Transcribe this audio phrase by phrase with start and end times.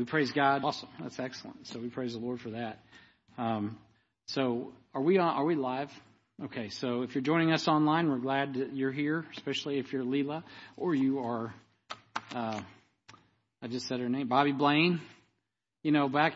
[0.00, 0.64] we praise God.
[0.64, 0.88] Awesome.
[0.98, 1.66] That's excellent.
[1.66, 2.78] So we praise the Lord for that.
[3.36, 3.76] Um,
[4.28, 5.90] so are we on, are we live?
[6.42, 6.70] Okay.
[6.70, 10.42] So if you're joining us online, we're glad that you're here, especially if you're Leela
[10.78, 11.52] or you are,
[12.34, 12.62] uh,
[13.60, 15.02] I just said her name, Bobby Blaine.
[15.82, 16.32] You know, back,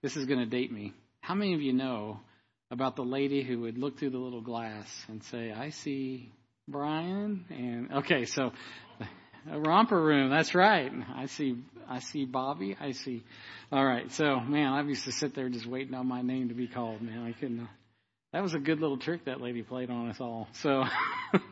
[0.00, 0.94] this is going to date me.
[1.20, 2.20] How many of you know
[2.70, 6.30] about the lady who would look through the little glass and say, I see
[6.68, 7.44] Brian?
[7.50, 8.52] And okay, so
[9.50, 10.30] a romper room.
[10.30, 10.92] That's right.
[11.14, 11.56] I see.
[11.88, 12.76] I see Bobby.
[12.80, 13.22] I see.
[13.70, 14.10] All right.
[14.12, 17.02] So, man, I used to sit there just waiting on my name to be called.
[17.02, 17.68] Man, I couldn't.
[18.32, 20.48] That was a good little trick that lady played on us all.
[20.52, 20.84] So,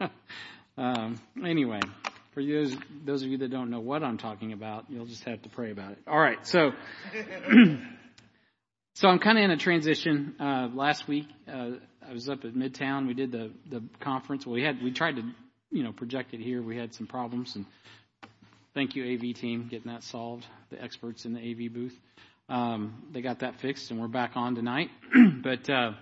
[0.79, 1.81] um, anyway,
[2.33, 5.43] for those those of you that don't know what I'm talking about, you'll just have
[5.43, 5.99] to pray about it.
[6.07, 6.47] All right.
[6.47, 6.73] So,
[8.95, 10.37] so I'm kind of in a transition.
[10.41, 11.73] Uh, last week, uh,
[12.09, 13.07] I was up at Midtown.
[13.07, 14.47] We did the the conference.
[14.47, 15.23] Well, we had we tried to
[15.71, 16.63] you know projected here.
[16.63, 17.67] We had some problems and
[18.75, 20.47] thank you, AV team, getting that solved.
[20.71, 21.99] The experts in the AV booth,
[22.49, 24.91] um, they got that fixed, and we're back on tonight.
[25.43, 25.93] but uh,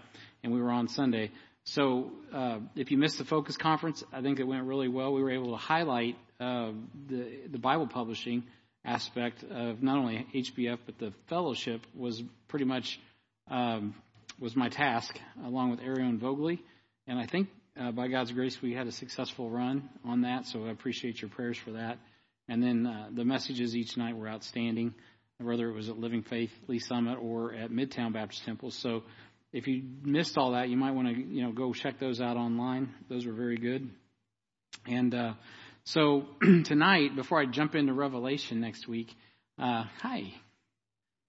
[0.42, 1.30] and we were on Sunday.
[1.64, 5.12] So uh, if you missed the Focus conference, I think it went really well.
[5.12, 6.72] We were able to highlight uh,
[7.08, 8.44] the the Bible publishing
[8.84, 12.98] aspect of not only HBF but the fellowship was pretty much
[13.50, 13.94] um,
[14.40, 16.60] was my task along with Arion Vogley,
[17.06, 17.48] and I think
[17.78, 20.46] uh, by God's grace we had a successful run on that.
[20.46, 21.98] So I appreciate your prayers for that.
[22.48, 24.94] And then uh, the messages each night were outstanding,
[25.38, 28.70] whether it was at Living Faith Lee's Summit or at Midtown Baptist Temple.
[28.70, 29.02] So
[29.52, 32.36] if you missed all that, you might want to you know go check those out
[32.36, 32.94] online.
[33.08, 33.90] Those were very good.
[34.86, 35.34] And uh,
[35.84, 36.26] so
[36.64, 39.08] tonight, before I jump into Revelation next week,
[39.58, 40.32] uh, hi.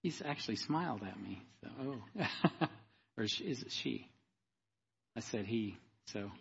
[0.03, 1.42] He's actually smiled at me.
[1.61, 2.67] So, oh,
[3.17, 4.08] or is it she?
[5.17, 5.77] I said he.
[6.13, 6.31] So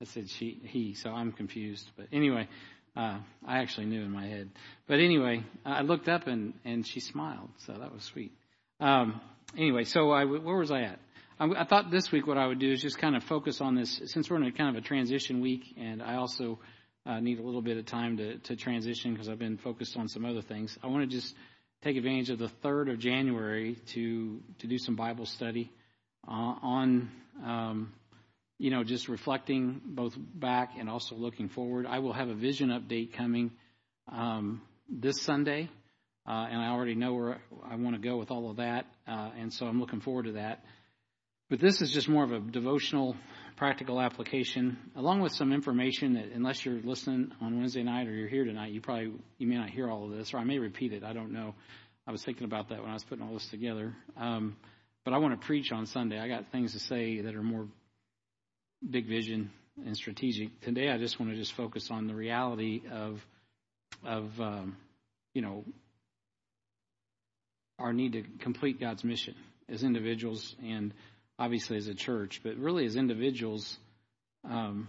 [0.00, 0.94] I said she, he.
[0.94, 1.90] So I'm confused.
[1.96, 2.48] But anyway,
[2.96, 4.50] uh, I actually knew in my head.
[4.86, 8.32] But anyway, I looked up and, and she smiled, so that was sweet.
[8.80, 9.20] Um,
[9.56, 10.98] anyway, so I, where was I at?
[11.38, 13.74] I, I thought this week what I would do is just kind of focus on
[13.74, 16.58] this, since we're in a kind of a transition week, and I also
[17.06, 20.08] uh, need a little bit of time to, to transition because I've been focused on
[20.08, 20.76] some other things.
[20.82, 21.34] I want to just
[21.82, 25.70] take advantage of the 3rd of January to, to do some Bible study
[26.26, 27.10] uh, on
[27.44, 27.92] um,
[28.58, 31.86] you know, just reflecting both back and also looking forward.
[31.86, 33.52] I will have a vision update coming
[34.10, 35.70] um, this Sunday,
[36.26, 39.30] uh, and I already know where I want to go with all of that, uh,
[39.38, 40.64] and so I'm looking forward to that.
[41.50, 43.16] But this is just more of a devotional,
[43.56, 48.28] practical application, along with some information that, unless you're listening on Wednesday night or you're
[48.28, 50.92] here tonight, you probably you may not hear all of this, or I may repeat
[50.92, 51.04] it.
[51.04, 51.54] I don't know.
[52.06, 53.94] I was thinking about that when I was putting all this together.
[54.16, 54.56] Um,
[55.04, 56.18] but I want to preach on Sunday.
[56.18, 57.66] I got things to say that are more
[58.88, 59.50] big vision
[59.84, 60.60] and strategic.
[60.60, 63.24] Today, I just want to just focus on the reality of
[64.04, 64.76] of um,
[65.34, 65.64] you know
[67.78, 69.34] our need to complete God's mission
[69.68, 70.92] as individuals and
[71.38, 73.78] obviously as a church, but really as individuals,
[74.48, 74.88] um,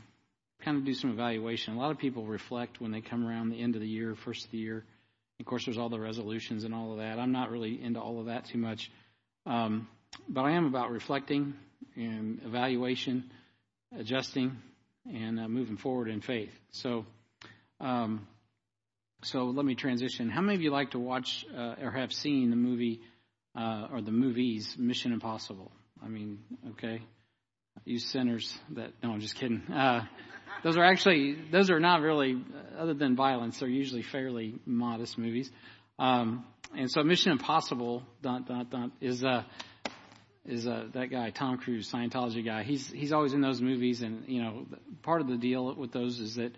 [0.64, 1.76] kind of do some evaluation.
[1.76, 4.46] A lot of people reflect when they come around the end of the year, first
[4.46, 4.84] of the year.
[5.40, 7.20] Of course, there's all the resolutions and all of that.
[7.20, 8.92] I'm not really into all of that too much,
[9.46, 9.88] um,
[10.28, 11.54] but I am about reflecting
[11.96, 13.30] and evaluation
[13.98, 14.58] adjusting
[15.06, 16.52] and uh, moving forward in faith.
[16.72, 17.06] So,
[17.80, 18.28] um,
[19.24, 20.30] so let me transition.
[20.30, 23.02] How many of you like to watch uh, or have seen the movie
[23.56, 25.72] uh, or the movies Mission Impossible?
[26.04, 26.40] I mean,
[26.72, 27.02] okay,
[27.86, 29.62] you sinners that no, I'm just kidding.
[29.72, 30.06] Uh,
[30.64, 32.42] those are actually those are not really
[32.78, 33.60] other than violence.
[33.60, 35.52] They're usually fairly modest movies.
[35.98, 36.46] Um,
[36.76, 39.44] and so Mission Impossible dot dot dot is uh,
[40.46, 42.64] is uh, that guy Tom Cruise, Scientology guy.
[42.64, 44.66] He's he's always in those movies, and you know,
[45.04, 46.52] part of the deal with those is that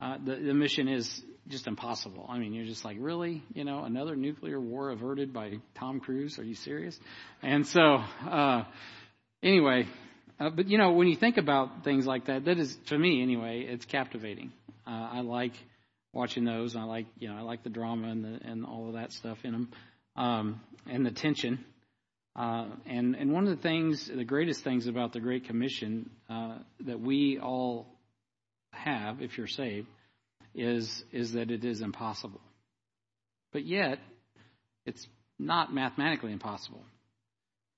[0.00, 2.26] uh, the the mission is just impossible.
[2.28, 6.38] I mean, you're just like, really, you know, another nuclear war averted by Tom Cruise?
[6.38, 6.98] Are you serious?
[7.42, 8.64] And so, uh,
[9.42, 9.86] anyway,
[10.38, 13.22] uh, but you know, when you think about things like that, that is to me
[13.22, 14.52] anyway, it's captivating.
[14.86, 15.52] Uh, I like
[16.12, 16.76] watching those.
[16.76, 19.38] I like you know, I like the drama and the and all of that stuff
[19.44, 19.70] in them,
[20.16, 21.64] um, and the tension.
[22.36, 26.58] Uh, and, and one of the things, the greatest things about the Great Commission uh,
[26.86, 27.86] that we all
[28.72, 29.88] have, if you're saved,
[30.54, 32.40] is, is that it is impossible.
[33.52, 33.98] But yet,
[34.86, 35.06] it's
[35.38, 36.84] not mathematically impossible.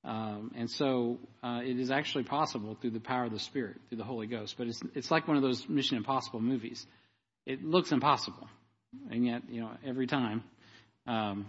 [0.04, 3.98] Um, and so uh, it is actually possible through the power of the Spirit, through
[3.98, 4.56] the Holy Ghost.
[4.58, 6.84] But it's, it's like one of those Mission Impossible movies.
[7.46, 8.48] It looks impossible.
[9.10, 10.42] And yet, you know, every time
[11.06, 11.46] um,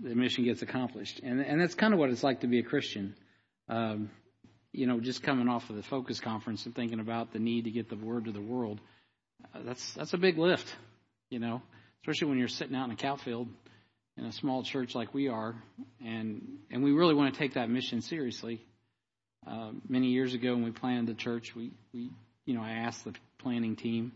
[0.00, 1.20] the mission gets accomplished.
[1.22, 3.14] And, and that's kind of what it's like to be a Christian.
[3.68, 4.10] Um,
[4.72, 7.70] you know, just coming off of the Focus Conference and thinking about the need to
[7.70, 8.80] get the word to the world.
[9.54, 10.74] Uh, that's that's a big lift,
[11.30, 11.62] you know,
[12.02, 13.48] especially when you're sitting out in a cow field
[14.16, 15.54] in a small church like we are,
[16.04, 18.64] and and we really want to take that mission seriously.
[19.46, 22.10] Uh, many years ago, when we planted the church, we we
[22.44, 24.12] you know I asked the planning team,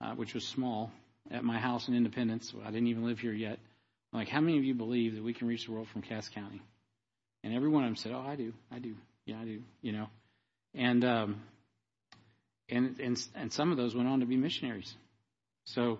[0.00, 0.90] uh, which was small,
[1.30, 2.52] at my house in Independence.
[2.64, 3.58] I didn't even live here yet.
[4.12, 6.62] Like, how many of you believe that we can reach the world from Cass County?
[7.44, 8.94] And every one of them said, "Oh, I do, I do,
[9.24, 10.06] yeah, I do," you know,
[10.74, 11.42] and um,
[12.68, 14.94] and and and some of those went on to be missionaries.
[15.64, 15.98] So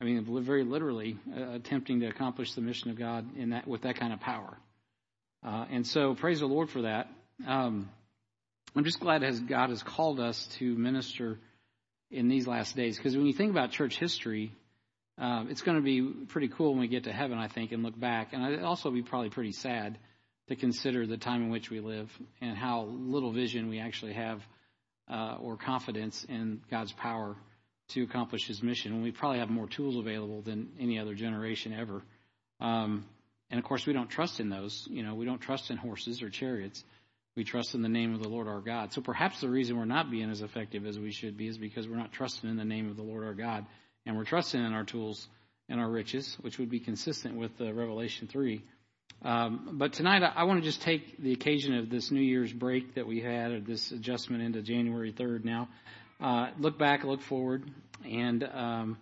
[0.00, 3.82] I mean, very literally uh, attempting to accomplish the mission of God in that with
[3.82, 4.56] that kind of power.
[5.44, 7.08] Uh, and so, praise the Lord for that.
[7.46, 7.90] Um,
[8.74, 11.38] I'm just glad as God has called us to minister
[12.10, 14.52] in these last days, because when you think about church history,
[15.20, 17.82] uh, it's going to be pretty cool when we get to heaven, I think, and
[17.82, 19.98] look back, and it'll also be probably pretty sad
[20.48, 24.40] to consider the time in which we live and how little vision we actually have
[25.10, 27.36] uh, or confidence in God's power
[27.88, 28.92] to accomplish his mission.
[28.92, 32.02] And we probably have more tools available than any other generation ever.
[32.58, 33.04] Um,
[33.50, 34.86] and of course, we don't trust in those.
[34.90, 36.82] You know, we don't trust in horses or chariots.
[37.36, 38.92] We trust in the name of the Lord our God.
[38.92, 41.88] So perhaps the reason we're not being as effective as we should be is because
[41.88, 43.66] we're not trusting in the name of the Lord our God,
[44.10, 45.28] and we're trusting in our tools
[45.68, 48.64] and our riches, which would be consistent with uh, Revelation three.
[49.22, 52.52] Um, but tonight, I, I want to just take the occasion of this New Year's
[52.52, 55.68] break that we had, or this adjustment into January 3rd now,
[56.20, 57.70] uh, look back, look forward,
[58.04, 58.98] and um,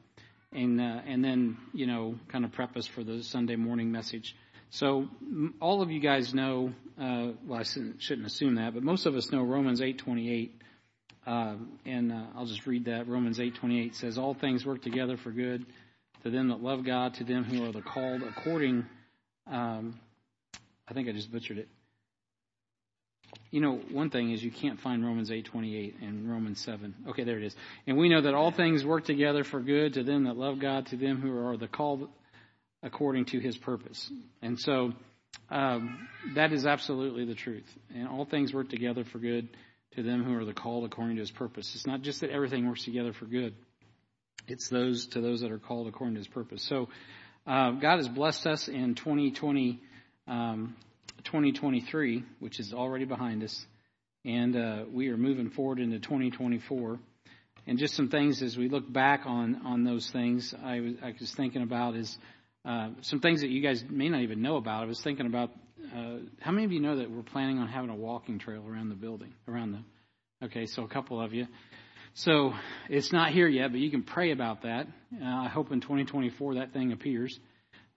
[0.53, 4.37] and uh, and then you know kind of prep us for the Sunday morning message.
[4.69, 5.09] So
[5.59, 6.75] all of you guys know.
[7.01, 10.61] Uh, well, I shouldn't assume that, but most of us know Romans eight twenty eight.
[11.29, 13.07] Uh, and uh, I'll just read that.
[13.07, 15.67] Romans 8:28 says, "All things work together for good
[16.23, 18.87] to them that love God, to them who are the called according."
[19.47, 20.01] Um,
[20.89, 21.69] I think I just butchered it
[23.51, 26.95] you know, one thing is you can't find Romans 8:28 and Romans 7.
[27.09, 27.57] Okay, there it is.
[27.87, 30.87] And we know that all things work together for good to them that love God,
[30.87, 32.09] to them who are the called
[32.83, 34.11] according to His purpose.
[34.43, 34.93] And so
[35.51, 37.69] um, that is absolutely the truth.
[37.95, 39.49] And all things work together for good
[39.97, 41.75] to them who are the called according to His purpose.
[41.75, 43.55] It's not just that everything works together for good.
[44.47, 46.63] It's those to those that are called according to His purpose.
[46.63, 46.89] So
[47.47, 49.81] uh, God has blessed us in 2020.
[50.27, 50.77] Um,
[51.25, 53.67] 2023, which is already behind us,
[54.25, 56.99] and uh, we are moving forward into 2024.
[57.67, 61.15] And just some things as we look back on on those things, I was I
[61.19, 62.17] was thinking about is
[62.65, 64.83] uh, some things that you guys may not even know about.
[64.83, 65.51] I was thinking about
[65.95, 68.89] uh, how many of you know that we're planning on having a walking trail around
[68.89, 70.47] the building, around the.
[70.47, 71.47] Okay, so a couple of you.
[72.15, 72.55] So
[72.89, 74.87] it's not here yet, but you can pray about that.
[75.15, 77.39] Uh, I hope in 2024 that thing appears.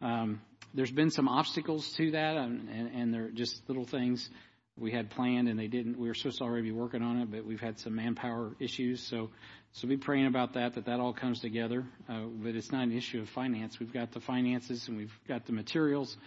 [0.02, 0.42] Um,
[0.74, 4.30] there's been some obstacles to that, and, and, and they're just little things
[4.78, 5.98] we had planned and they didn't.
[5.98, 9.02] We were supposed to already be working on it, but we've had some manpower issues.
[9.02, 9.30] So,
[9.74, 11.86] so be praying about that, that that all comes together.
[12.10, 13.80] Uh, but it's not an issue of finance.
[13.80, 16.18] We've got the finances and we've got the materials.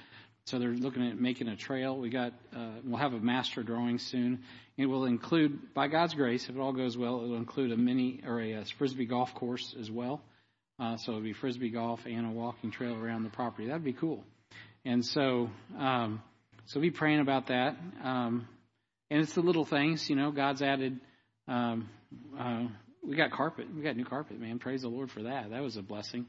[0.46, 1.96] So they're looking at making a trail.
[1.96, 4.42] We got, uh, we'll have a master drawing soon.
[4.76, 7.76] It will include, by God's grace, if it all goes well, it will include a
[7.76, 10.20] mini or a, a frisbee golf course as well.
[10.78, 13.68] Uh, so it'll be frisbee golf and a walking trail around the property.
[13.68, 14.22] That'd be cool.
[14.84, 15.48] And so,
[15.78, 16.22] um,
[16.66, 17.76] so be praying about that.
[18.02, 18.46] Um,
[19.10, 21.00] and it's the little things, you know, God's added,
[21.48, 21.88] um,
[22.38, 22.64] uh,
[23.02, 23.66] we got carpet.
[23.74, 24.58] We got new carpet, man.
[24.58, 25.50] Praise the Lord for that.
[25.50, 26.26] That was a blessing.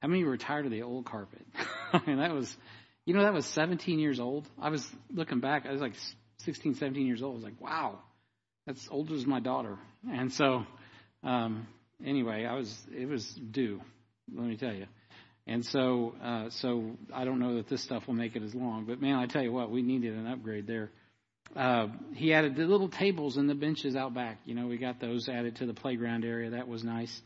[0.00, 1.46] How many were tired of the old carpet?
[1.92, 2.56] I mean, that was,
[3.04, 4.48] you know, that was 17 years old.
[4.60, 5.94] I was looking back, I was like
[6.38, 7.32] 16, 17 years old.
[7.32, 7.98] I was like, wow,
[8.66, 9.78] that's older as my daughter.
[10.10, 10.64] And so,
[11.24, 11.66] um,
[12.04, 13.80] anyway, I was, it was due,
[14.34, 14.86] let me tell you.
[15.46, 18.84] And so, uh, so I don't know that this stuff will make it as long,
[18.84, 20.90] but man, I tell you what, we needed an upgrade there.
[21.56, 24.38] Uh, he added the little tables and the benches out back.
[24.44, 26.50] You know, we got those added to the playground area.
[26.50, 27.20] That was nice.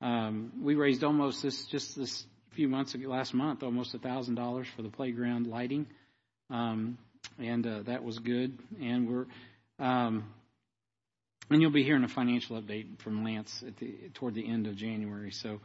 [0.00, 4.34] Um, we raised almost this, just this few months ago, last month, almost a thousand
[4.34, 5.86] dollars for the playground lighting.
[6.50, 6.98] Um,
[7.38, 8.58] and, uh, that was good.
[8.80, 9.26] And we're,
[9.78, 10.24] um,
[11.50, 15.30] and you'll be hearing a financial update from Lance the, toward the end of January.
[15.30, 15.60] So,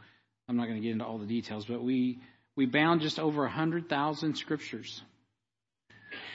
[0.48, 2.20] I'm not going to get into all the details, but we,
[2.56, 5.02] we bound just over 100,000 scriptures,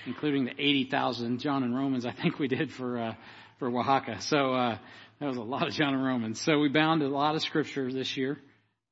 [0.05, 3.13] including the 80,000 John and Romans I think we did for, uh,
[3.57, 4.21] for Oaxaca.
[4.21, 4.77] So, uh,
[5.19, 6.41] that was a lot of John and Romans.
[6.41, 8.39] So we bound a lot of scripture this year.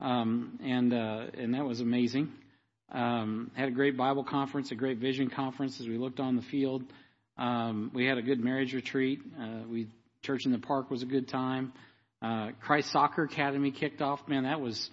[0.01, 2.31] Um, and, uh, and that was amazing.
[2.91, 6.41] Um, had a great Bible conference, a great vision conference as we looked on the
[6.41, 6.84] field.
[7.38, 9.20] Um, we had a good marriage retreat.
[9.39, 9.88] Uh, we,
[10.24, 11.72] church in the park was a good time.
[12.22, 14.20] Uh, Christ Soccer Academy kicked off.
[14.27, 14.89] Man, that was,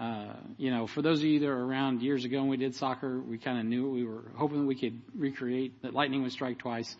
[0.00, 2.74] uh, you know, for those of you that are around years ago when we did
[2.74, 6.32] soccer, we kind of knew we were hoping that we could recreate that lightning would
[6.32, 6.94] strike twice,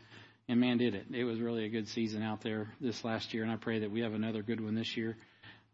[0.49, 1.07] and man, did it.
[1.13, 3.91] It was really a good season out there this last year, and I pray that
[3.91, 5.17] we have another good one this year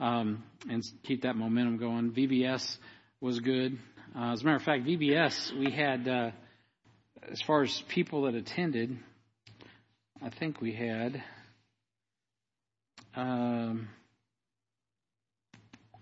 [0.00, 2.12] um, and keep that momentum going.
[2.12, 2.78] VBS
[3.20, 3.78] was good.
[4.16, 6.30] Uh, as a matter of fact, VBS, we had, uh,
[7.30, 8.98] as far as people that attended,
[10.22, 11.22] I think we had
[13.14, 13.88] um,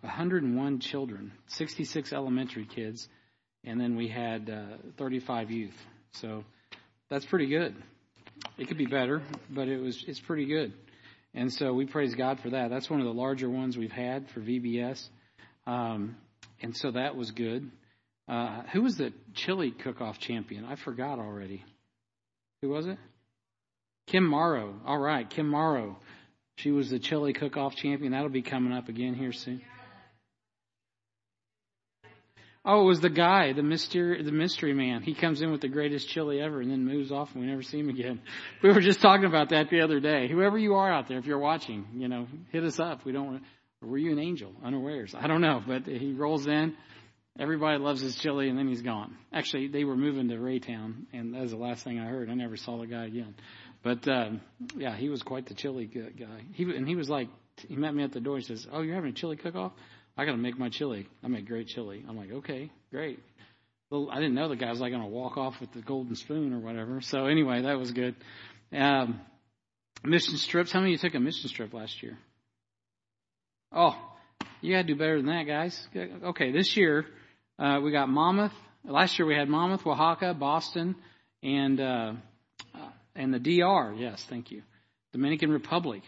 [0.01, 3.09] 101 children, 66 elementary kids,
[3.65, 5.87] and then we had uh, 35 youth.
[6.13, 6.45] So
[7.11, 7.75] that's pretty good.
[8.59, 10.73] It could be better, but it was it's pretty good.
[11.37, 12.71] And so we praise God for that.
[12.71, 15.07] That's one of the larger ones we've had for VBS.
[15.67, 16.17] Um,
[16.63, 17.71] and so that was good.
[18.27, 20.65] Uh, who was the chili cook-off champion?
[20.65, 21.63] I forgot already.
[22.63, 22.99] Who was it?
[24.07, 24.81] Kim Morrow.
[24.87, 25.99] All right, Kim Morrow.
[26.57, 28.13] She was the chili cook-off champion.
[28.13, 29.61] That'll be coming up again here soon.
[32.69, 35.03] Oh, it was the guy, the mystery, the mystery man.
[35.03, 37.63] He comes in with the greatest chili ever and then moves off and we never
[37.63, 38.21] see him again.
[38.63, 40.27] We were just talking about that the other day.
[40.29, 43.05] Whoever you are out there, if you're watching, you know, hit us up.
[43.05, 43.43] We don't,
[43.81, 45.15] were you an angel unawares?
[45.17, 46.75] I don't know, but he rolls in.
[47.39, 49.17] Everybody loves his chili and then he's gone.
[49.33, 52.29] Actually, they were moving to Raytown and that was the last thing I heard.
[52.29, 53.37] I never saw the guy again.
[53.85, 54.41] But, um,
[54.77, 56.43] yeah, he was quite the chili guy.
[56.53, 57.29] He, and he was like,
[57.69, 58.39] he met me at the door.
[58.39, 59.73] He says, Oh, you're having a chili cook off?
[60.17, 61.07] I got to make my chili.
[61.23, 62.05] I make great chili.
[62.09, 63.21] I'm like, okay, great.
[63.91, 66.17] Well, I didn't know the guy was like going to walk off with the golden
[66.17, 67.01] spoon or whatever.
[67.03, 68.17] So anyway, that was good.
[68.73, 69.21] Um,
[70.03, 70.73] mission trips.
[70.73, 72.19] How many of you took a mission trip last year?
[73.73, 73.95] Oh,
[74.61, 75.87] you got to do better than that, guys.
[75.95, 77.07] Okay, this year
[77.59, 78.53] uh, we got Monmouth.
[78.85, 80.97] Last year we had Monmouth, Oaxaca, Boston,
[81.43, 82.13] and uh,
[83.15, 83.95] and the DR.
[83.97, 84.63] Yes, thank you.
[85.13, 86.03] Dominican Republic,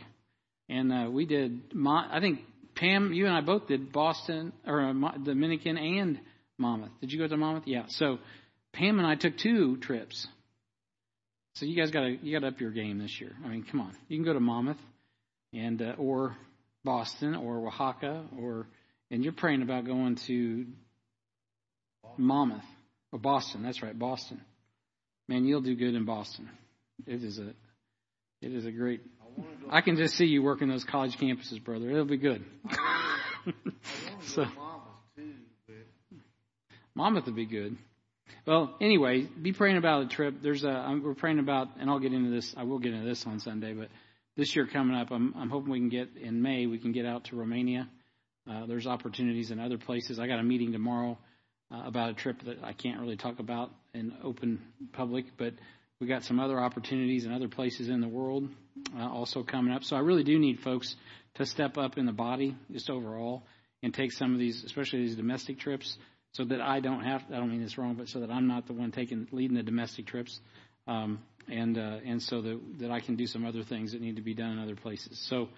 [0.68, 1.60] and uh, we did.
[1.86, 2.40] I think
[2.78, 6.20] Pam, you and I both did Boston or uh, Dominican and
[6.58, 6.92] Monmouth.
[7.00, 7.64] Did you go to Monmouth?
[7.66, 7.86] Yeah.
[7.88, 8.18] So
[8.72, 10.28] Pam and I took two trips.
[11.54, 13.32] So you guys got to you got to up your game this year.
[13.44, 13.96] I mean, come on.
[14.06, 14.76] You can go to Monmouth
[15.52, 16.36] and uh, or
[16.84, 18.68] Boston or Oaxaca or
[19.10, 20.66] and you're praying about going to
[22.16, 22.62] Monmouth
[23.10, 23.64] or Boston.
[23.64, 24.40] That's right, Boston.
[25.26, 26.48] Man, you'll do good in Boston.
[27.06, 27.48] It is a
[28.40, 29.00] it is a great
[29.70, 31.90] I can just see you working those college campuses, brother.
[31.90, 32.44] It'll be good.
[34.22, 34.46] so,
[36.94, 37.76] Monmouth would be good.
[38.46, 40.36] Well, anyway, be praying about a trip.
[40.42, 42.54] There's a we're praying about, and I'll get into this.
[42.56, 43.88] I will get into this on Sunday, but
[44.36, 46.66] this year coming up, I'm I'm hoping we can get in May.
[46.66, 47.88] We can get out to Romania.
[48.50, 50.18] Uh, there's opportunities in other places.
[50.18, 51.18] I got a meeting tomorrow
[51.70, 55.52] uh, about a trip that I can't really talk about in open public, but
[56.00, 58.48] we got some other opportunities in other places in the world
[58.96, 59.82] uh, also coming up.
[59.82, 60.94] So I really do need folks
[61.34, 63.42] to step up in the body just overall
[63.82, 65.98] and take some of these, especially these domestic trips,
[66.32, 67.24] so that I don't have.
[67.32, 69.62] I don't mean this wrong, but so that I'm not the one taking leading the
[69.62, 70.40] domestic trips,
[70.86, 74.16] um, and uh, and so that that I can do some other things that need
[74.16, 75.18] to be done in other places.
[75.18, 75.48] So.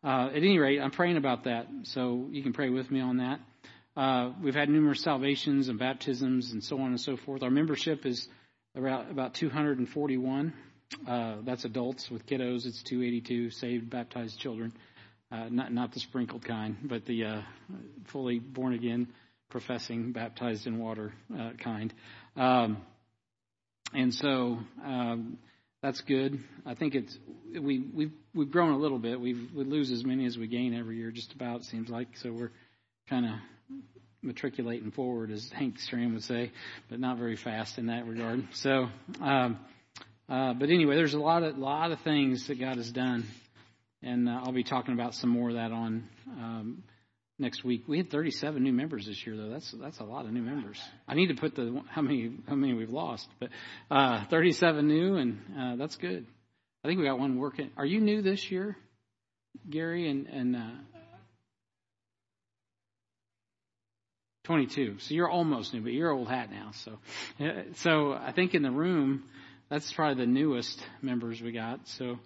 [0.00, 3.16] Uh, at any rate, I'm praying about that, so you can pray with me on
[3.16, 3.40] that.
[3.96, 7.42] Uh, we've had numerous salvations and baptisms and so on and so forth.
[7.42, 8.28] Our membership is
[8.74, 10.52] about about 241.
[11.06, 12.64] Uh, that's adults with kiddos.
[12.64, 14.72] It's 282 saved, baptized children.
[15.30, 17.42] Uh, not not the sprinkled kind, but the uh,
[18.12, 19.08] fully born again,
[19.50, 21.92] professing, baptized in water uh, kind.
[22.36, 22.78] Um,
[23.92, 25.38] and so um,
[25.82, 26.38] that's good.
[26.64, 27.18] I think it's
[27.52, 29.20] we we've we've grown a little bit.
[29.20, 31.60] We've we lose as many as we gain every year, just about.
[31.60, 32.50] It seems like so we're
[33.08, 33.32] kind of
[34.22, 36.52] matriculating forward, as Hank Stram would say,
[36.88, 38.46] but not very fast in that regard.
[38.54, 38.88] So,
[39.20, 39.58] um,
[40.28, 43.26] uh, but anyway, there's a lot of lot of things that God has done,
[44.02, 46.82] and uh, I'll be talking about some more of that on um,
[47.38, 47.84] next week.
[47.86, 49.48] We had 37 new members this year, though.
[49.48, 50.78] That's that's a lot of new members.
[51.06, 53.50] I need to put the how many how many we've lost, but
[53.90, 56.26] uh, 37 new, and uh, that's good.
[56.84, 57.70] I think we got one working.
[57.76, 58.76] Are you new this year,
[59.70, 60.56] Gary and and
[64.48, 64.96] 22.
[65.00, 66.70] So you're almost new, but you're old hat now.
[66.72, 66.98] So,
[67.74, 69.24] so I think in the room,
[69.68, 71.86] that's probably the newest members we got.
[71.86, 72.18] So,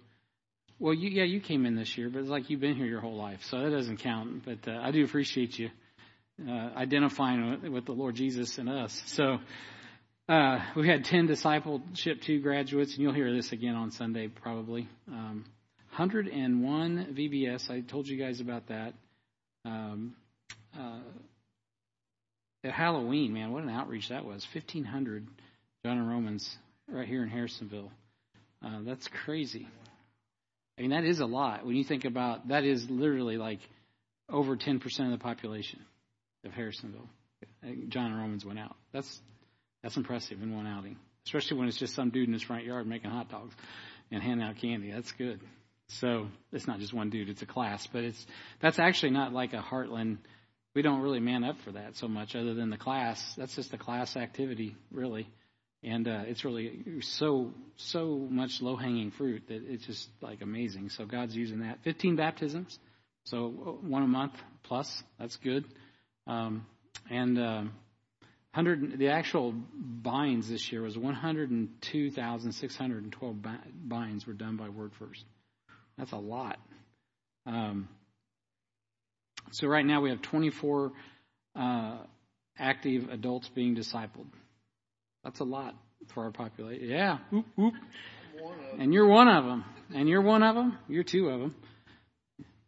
[0.79, 3.01] well, you, yeah, you came in this year, but it's like you've been here your
[3.01, 4.45] whole life, so that doesn't count.
[4.45, 5.69] But uh, I do appreciate you
[6.47, 9.03] uh, identifying with, with, the Lord Jesus and us.
[9.07, 9.39] So,
[10.29, 14.87] uh, we had 10 discipleship two graduates, and you'll hear this again on Sunday probably.
[15.09, 15.43] Um,
[15.97, 17.69] 101 VBS.
[17.69, 18.93] I told you guys about that.
[19.65, 20.15] Um,
[20.79, 20.99] uh,
[22.63, 24.45] at Halloween, man, what an outreach that was.
[24.53, 25.27] 1,500
[25.85, 27.91] John and Romans right here in Harrisonville.
[28.63, 29.67] Uh, that's crazy.
[30.77, 31.65] I mean, that is a lot.
[31.65, 33.59] When you think about that, is literally like
[34.29, 35.79] over 10% of the population
[36.45, 37.09] of Harrisonville.
[37.89, 38.75] John and Romans went out.
[38.91, 39.21] That's
[39.81, 42.87] that's impressive in one outing, especially when it's just some dude in his front yard
[42.87, 43.53] making hot dogs
[44.11, 44.91] and handing out candy.
[44.91, 45.41] That's good.
[45.87, 47.85] So it's not just one dude; it's a class.
[47.87, 48.25] But it's
[48.61, 50.19] that's actually not like a Heartland
[50.73, 53.21] we don't really man up for that so much, other than the class.
[53.37, 55.27] That's just a class activity, really,
[55.83, 60.89] and uh, it's really so so much low hanging fruit that it's just like amazing.
[60.89, 61.83] So God's using that.
[61.83, 62.79] Fifteen baptisms,
[63.25, 63.47] so
[63.81, 65.03] one a month plus.
[65.19, 65.65] That's good,
[66.27, 66.65] um,
[67.09, 67.37] and.
[67.39, 67.73] Um,
[68.55, 68.99] Hundred.
[68.99, 73.37] The actual binds this year was one hundred and two thousand six hundred and twelve
[73.83, 75.25] binds were done by Word First.
[75.97, 76.59] That's a lot.
[77.47, 77.89] Um,
[79.51, 80.91] so right now we have 24
[81.55, 81.97] uh,
[82.57, 84.27] active adults being discipled.
[85.23, 85.75] That's a lot
[86.13, 86.89] for our population.
[86.89, 87.73] Yeah, whoop, whoop.
[88.77, 89.63] And you're one of them.
[89.93, 90.77] And you're one of them.
[90.87, 91.55] You're two of them.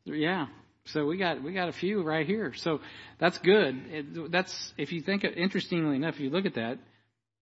[0.05, 0.47] Yeah.
[0.85, 2.53] So we got we got a few right here.
[2.55, 2.79] So
[3.19, 3.81] that's good.
[3.89, 5.23] It, that's if you think.
[5.23, 6.77] Interestingly enough, if you look at that,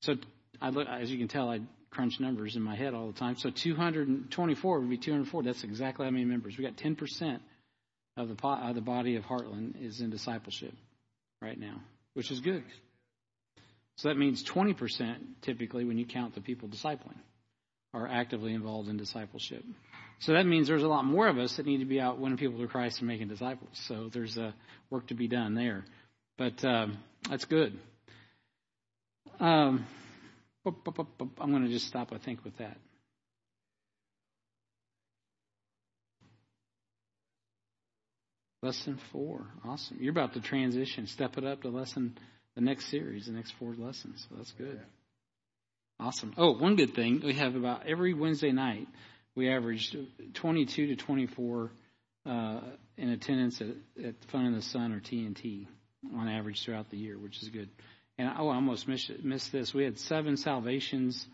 [0.02, 0.16] so
[0.62, 1.60] I look as you can tell, I
[1.90, 3.36] crunch numbers in my head all the time.
[3.36, 5.44] So 224 would be 204.
[5.44, 6.58] That's exactly how many members.
[6.58, 7.42] We got 10 percent
[8.17, 10.74] of the of the body of Heartland is in discipleship
[11.41, 11.82] right now,
[12.13, 12.63] which is good.
[13.98, 17.17] So that means 20 percent typically, when you count the people discipling,
[17.93, 19.63] are actively involved in discipleship.
[20.20, 22.38] So that means there's a lot more of us that need to be out winning
[22.38, 23.70] people to Christ and making disciples.
[23.88, 24.53] So there's a
[24.89, 25.84] work to be done there,
[26.38, 26.98] but um,
[27.29, 27.77] that's good.
[29.39, 29.86] Um,
[30.65, 32.77] I'm going to just stop, I think, with that.
[38.63, 39.46] Lesson four.
[39.65, 39.98] Awesome.
[40.00, 42.17] You're about to transition, step it up to lesson,
[42.55, 44.25] the next series, the next four lessons.
[44.29, 44.79] So that's good.
[46.00, 46.34] Awesome.
[46.38, 47.22] Oh, one good thing.
[47.25, 48.88] We have about every Wednesday night,
[49.36, 49.98] we averaged
[50.36, 51.72] 22 to 24
[52.25, 52.60] uh,
[52.96, 53.67] in attendance at,
[54.01, 55.67] at Fun in the Sun or TNT
[56.15, 57.70] on average throughout the year, which is good.
[58.17, 59.74] And oh, I almost missed, missed this.
[59.74, 61.27] We had seven salvations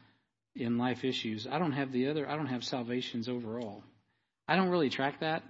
[0.55, 1.45] in life issues.
[1.45, 2.27] I don't have the other.
[2.27, 3.83] I don't have salvations overall.
[4.47, 5.43] I don't really track that.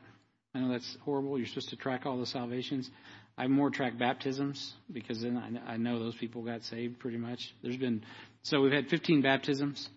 [0.54, 1.38] I know that's horrible.
[1.38, 2.90] You're supposed to track all the salvations.
[3.38, 7.54] I more track baptisms because then I, I know those people got saved pretty much.
[7.62, 8.04] There's been
[8.42, 9.90] so we've had 15 baptisms,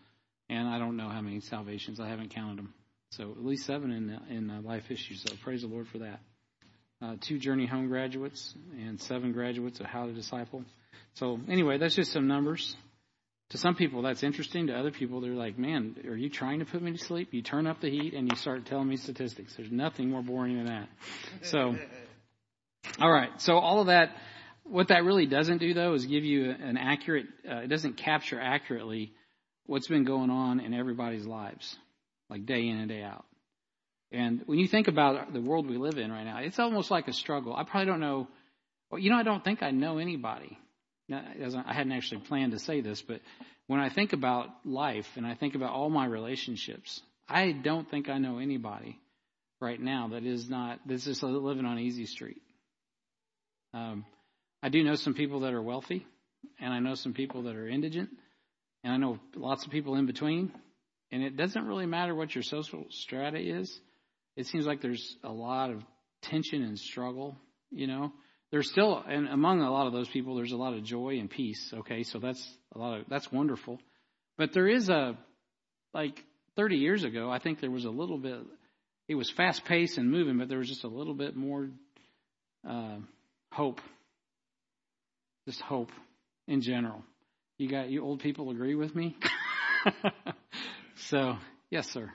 [0.48, 2.00] and I don't know how many salvations.
[2.00, 2.74] I haven't counted them.
[3.10, 5.22] So at least seven in in uh, life issues.
[5.22, 6.20] So praise the Lord for that.
[7.00, 10.64] Uh, two Journey Home graduates and seven graduates of How to Disciple.
[11.14, 12.76] So anyway, that's just some numbers.
[13.52, 14.68] To some people, that's interesting.
[14.68, 17.34] To other people, they're like, man, are you trying to put me to sleep?
[17.34, 19.54] You turn up the heat and you start telling me statistics.
[19.54, 20.88] There's nothing more boring than that.
[21.42, 21.76] So,
[22.98, 23.28] all right.
[23.42, 24.16] So all of that,
[24.64, 28.40] what that really doesn't do though is give you an accurate, uh, it doesn't capture
[28.40, 29.12] accurately
[29.66, 31.76] what's been going on in everybody's lives,
[32.30, 33.26] like day in and day out.
[34.10, 37.06] And when you think about the world we live in right now, it's almost like
[37.06, 37.54] a struggle.
[37.54, 38.28] I probably don't know,
[38.90, 40.58] well, you know, I don't think I know anybody
[41.10, 43.20] I hadn't actually planned to say this, but
[43.66, 48.08] when I think about life and I think about all my relationships, I don't think
[48.08, 48.98] I know anybody
[49.60, 52.42] right now that is not that's just living on easy street.
[53.74, 54.04] Um,
[54.62, 56.06] I do know some people that are wealthy,
[56.60, 58.10] and I know some people that are indigent,
[58.84, 60.52] and I know lots of people in between.
[61.10, 63.78] And it doesn't really matter what your social strata is.
[64.34, 65.82] It seems like there's a lot of
[66.22, 67.36] tension and struggle,
[67.70, 68.12] you know
[68.52, 71.28] there's still, and among a lot of those people, there's a lot of joy and
[71.28, 71.72] peace.
[71.72, 73.80] Okay, so that's a lot of that's wonderful.
[74.36, 75.16] But there is a,
[75.94, 76.22] like
[76.56, 78.38] 30 years ago, I think there was a little bit.
[79.08, 81.70] It was fast paced and moving, but there was just a little bit more
[82.68, 82.98] uh,
[83.50, 83.80] hope.
[85.48, 85.90] Just hope
[86.46, 87.02] in general.
[87.56, 89.16] You got you old people agree with me.
[91.08, 91.36] so
[91.70, 92.12] yes, sir.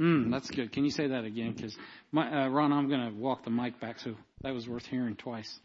[0.00, 0.72] Mm, that's good.
[0.72, 1.52] Can you say that again?
[1.52, 1.76] Because
[2.16, 5.60] uh, Ron, I'm going to walk the mic back, so that was worth hearing twice.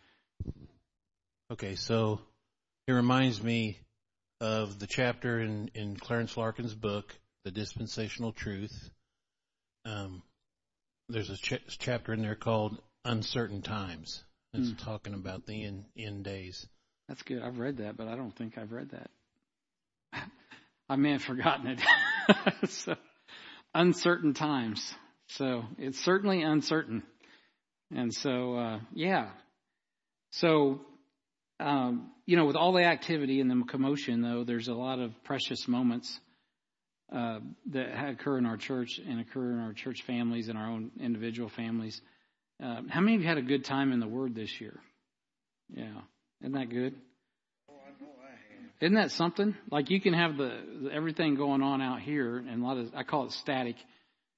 [1.51, 2.19] Okay, so
[2.87, 3.79] it reminds me
[4.39, 8.91] of the chapter in, in Clarence Larkin's book, The Dispensational Truth.
[9.85, 10.21] Um,
[11.09, 14.23] there's a ch- chapter in there called Uncertain Times.
[14.53, 14.83] It's mm.
[14.83, 16.67] talking about the end, end days.
[17.07, 17.41] That's good.
[17.41, 19.09] I've read that, but I don't think I've read that.
[20.89, 22.69] I may have forgotten it.
[22.69, 22.95] so
[23.73, 24.93] uncertain times.
[25.27, 27.03] So it's certainly uncertain.
[27.91, 29.29] And so, uh, yeah.
[30.31, 30.81] So,
[31.59, 35.11] um, you know, with all the activity and the commotion, though, there's a lot of
[35.23, 36.19] precious moments
[37.13, 37.39] uh,
[37.71, 41.49] that occur in our church and occur in our church families and our own individual
[41.49, 41.99] families.
[42.63, 44.79] Uh, how many of you had a good time in the Word this year?
[45.69, 46.01] Yeah,
[46.41, 46.95] isn't that good?
[48.81, 49.55] Isn't that something?
[49.69, 52.91] Like you can have the, the, everything going on out here, and a lot of
[52.95, 53.75] I call it static.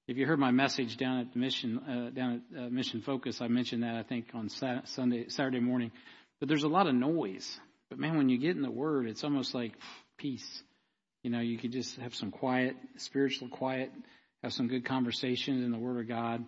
[0.08, 3.40] If you heard my message down at the mission uh, down at uh, Mission Focus,
[3.40, 5.92] I mentioned that I think on Sat- Sunday Saturday morning.
[6.40, 7.58] But there's a lot of noise.
[7.88, 9.74] But man, when you get in the Word, it's almost like
[10.18, 10.62] peace.
[11.22, 13.92] You know, you could just have some quiet, spiritual quiet,
[14.42, 16.44] have some good conversations in the Word of God.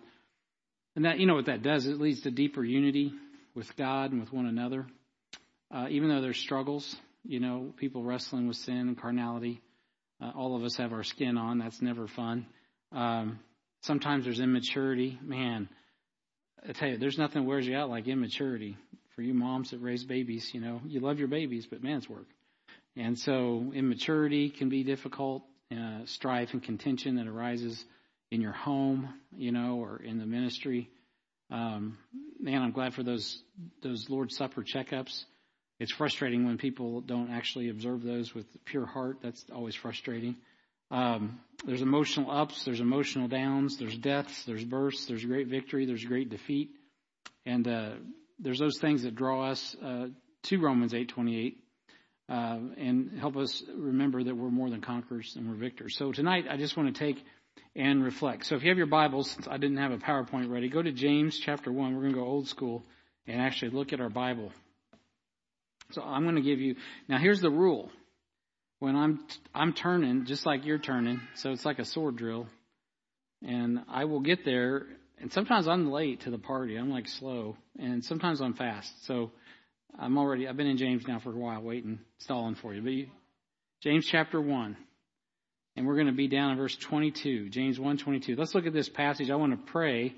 [0.97, 1.87] And that, you know what that does?
[1.87, 3.13] It leads to deeper unity
[3.53, 4.85] with God and with one another.
[5.73, 6.93] Uh, even though there's struggles,
[7.27, 9.61] you know, people wrestling with sin and carnality,
[10.21, 11.59] uh, all of us have our skin on.
[11.59, 12.45] That's never fun.
[12.91, 13.39] Um,
[13.81, 15.19] sometimes there's immaturity.
[15.21, 15.69] Man,
[16.67, 18.77] I tell you, there's nothing wears you out like immaturity.
[19.15, 22.27] For you moms that raise babies, you know, you love your babies, but man's work.
[22.97, 27.81] And so immaturity can be difficult, uh, strife and contention that arises
[28.31, 30.89] in your home, you know, or in the ministry.
[31.49, 31.97] Um,
[32.39, 33.41] man, I'm glad for those
[33.81, 35.23] those Lord's Supper checkups.
[35.79, 39.17] It's frustrating when people don't actually observe those with pure heart.
[39.21, 40.37] That's always frustrating.
[40.91, 46.05] Um, there's emotional ups, there's emotional downs, there's deaths, there's births, there's great victory, there's
[46.05, 46.69] great defeat,
[47.45, 47.91] and uh,
[48.39, 50.07] there's those things that draw us uh,
[50.43, 51.55] to Romans 8:28
[52.29, 55.97] uh, and help us remember that we're more than conquerors and we're victors.
[55.97, 57.23] So tonight, I just want to take
[57.75, 58.45] and reflect.
[58.45, 60.91] So if you have your Bibles, since I didn't have a PowerPoint ready, go to
[60.91, 61.93] James chapter 1.
[61.93, 62.83] We're going to go old school
[63.27, 64.51] and actually look at our Bible.
[65.91, 66.75] So I'm going to give you,
[67.07, 67.91] now here's the rule.
[68.79, 72.47] When I'm, I'm turning, just like you're turning, so it's like a sword drill.
[73.41, 74.87] And I will get there,
[75.19, 76.75] and sometimes I'm late to the party.
[76.75, 79.05] I'm like slow, and sometimes I'm fast.
[79.05, 79.31] So
[79.97, 82.81] I'm already, I've been in James now for a while, waiting, stalling for you.
[82.81, 83.07] But you,
[83.81, 84.75] James chapter 1.
[85.77, 88.35] And we're going to be down in verse 22, James 1 22.
[88.35, 89.29] Let's look at this passage.
[89.29, 90.15] I want to pray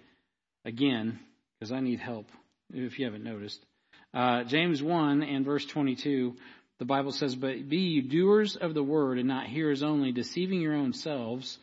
[0.65, 1.19] again
[1.59, 2.27] because I need help
[2.71, 3.59] if you haven't noticed.
[4.13, 6.35] Uh, James 1 and verse 22,
[6.79, 10.61] the Bible says, But be you doers of the word and not hearers only, deceiving
[10.61, 11.57] your own selves.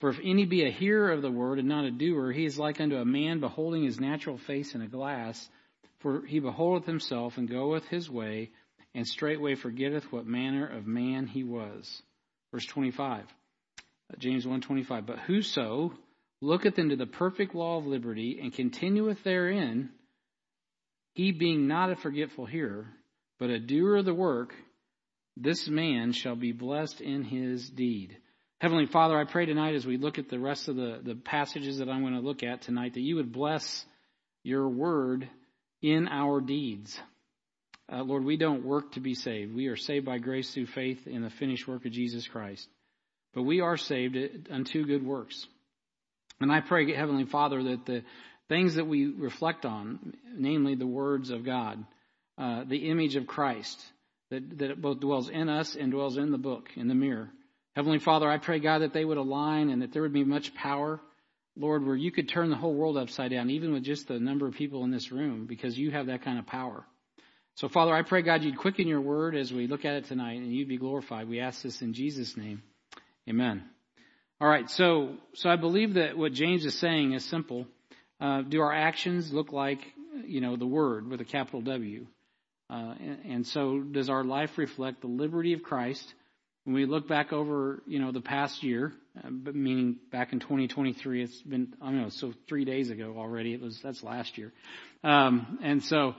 [0.00, 2.58] For if any be a hearer of the word and not a doer, he is
[2.58, 5.48] like unto a man beholding his natural face in a glass.
[6.00, 8.50] For he beholdeth himself and goeth his way,
[8.94, 12.02] and straightway forgetteth what manner of man he was.
[12.52, 13.24] Verse 25.
[14.18, 15.04] James 1:25.
[15.06, 15.92] But whoso
[16.40, 19.90] looketh into the perfect law of liberty and continueth therein,
[21.18, 22.86] he being not a forgetful hearer,
[23.40, 24.54] but a doer of the work,
[25.36, 28.16] this man shall be blessed in his deed.
[28.60, 31.78] Heavenly Father, I pray tonight as we look at the rest of the, the passages
[31.78, 33.84] that I'm going to look at tonight, that you would bless
[34.44, 35.28] your word
[35.82, 36.96] in our deeds.
[37.92, 39.52] Uh, Lord, we don't work to be saved.
[39.52, 42.68] We are saved by grace through faith in the finished work of Jesus Christ.
[43.34, 44.16] But we are saved
[44.52, 45.48] unto good works.
[46.40, 48.04] And I pray, Heavenly Father, that the
[48.48, 51.84] things that we reflect on, namely the words of God,
[52.36, 53.80] uh, the image of Christ,
[54.30, 57.30] that, that both dwells in us and dwells in the book, in the mirror.
[57.74, 60.54] Heavenly Father, I pray, God, that they would align and that there would be much
[60.54, 61.00] power
[61.58, 64.46] Lord, where you could turn the whole world upside down, even with just the number
[64.46, 66.84] of people in this room, because you have that kind of power.
[67.56, 70.38] So, Father, I pray, God, you'd quicken your word as we look at it tonight,
[70.38, 71.28] and you'd be glorified.
[71.28, 72.62] We ask this in Jesus' name.
[73.28, 73.64] Amen.
[74.40, 77.66] All right, so so I believe that what James is saying is simple.
[78.20, 79.80] Uh, do our actions look like,
[80.26, 82.06] you know, the word with a capital W?
[82.70, 86.14] Uh, and, and so does our life reflect the liberty of Christ?
[86.64, 88.92] When we look back over, you know, the past year,
[89.24, 93.54] uh, meaning back in 2023, it's been, I don't know, so three days ago already.
[93.54, 94.52] It was, that's last year.
[95.02, 96.14] Um, and so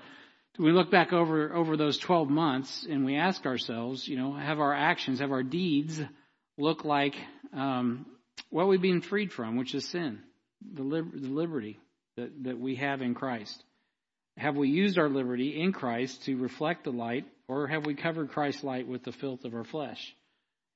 [0.57, 4.59] we look back over, over those 12 months and we ask ourselves, you know, have
[4.59, 6.01] our actions, have our deeds
[6.57, 7.15] look like,
[7.53, 8.05] um,
[8.49, 10.19] what we've been freed from, which is sin,
[10.73, 11.77] the, lib- the liberty
[12.19, 13.63] that, that we have in Christ.
[14.37, 18.29] Have we used our liberty in Christ to reflect the light, or have we covered
[18.29, 20.15] Christ's light with the filth of our flesh?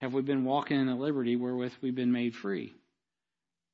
[0.01, 2.73] Have we been walking in the liberty wherewith we've been made free?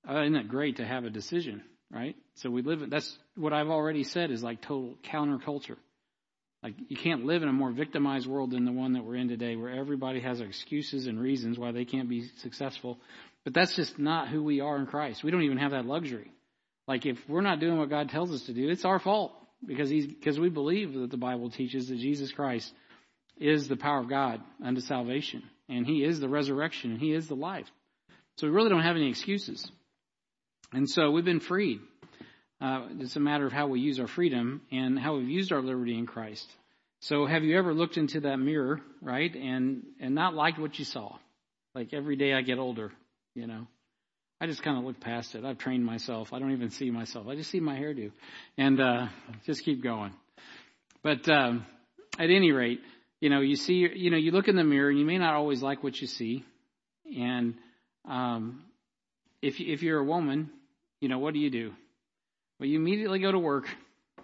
[0.07, 2.15] Uh, isn't it great to have a decision, right?
[2.35, 5.77] So we live, that's what I've already said is like total counterculture.
[6.61, 9.29] Like you can't live in a more victimized world than the one that we're in
[9.29, 12.99] today where everybody has excuses and reasons why they can't be successful.
[13.43, 15.23] But that's just not who we are in Christ.
[15.23, 16.31] We don't even have that luxury.
[16.89, 19.31] Like if we're not doing what God tells us to do, it's our fault
[19.65, 22.73] because he's, because we believe that the Bible teaches that Jesus Christ
[23.37, 27.27] is the power of God unto salvation and He is the resurrection, and He is
[27.27, 27.67] the life.
[28.37, 29.71] So we really don't have any excuses.
[30.73, 31.79] And so we've been freed.
[32.59, 35.61] Uh, it's a matter of how we use our freedom and how we've used our
[35.61, 36.49] liberty in Christ.
[37.01, 40.85] So have you ever looked into that mirror, right, and and not liked what you
[40.85, 41.15] saw?
[41.73, 42.91] Like every day I get older,
[43.35, 43.67] you know.
[44.41, 45.43] I just kind of look past it.
[45.43, 46.31] I've trained myself.
[46.31, 47.27] I don't even see myself.
[47.27, 48.11] I just see my hairdo,
[48.57, 49.07] and uh,
[49.45, 50.13] just keep going.
[51.03, 51.65] But um,
[52.17, 52.79] at any rate,
[53.19, 55.33] you know, you see, you know, you look in the mirror and you may not
[55.33, 56.45] always like what you see.
[57.17, 57.55] And
[58.07, 58.63] um,
[59.41, 60.49] if if you're a woman,
[61.01, 61.73] you know, what do you do?
[62.59, 63.65] Well, you immediately go to work.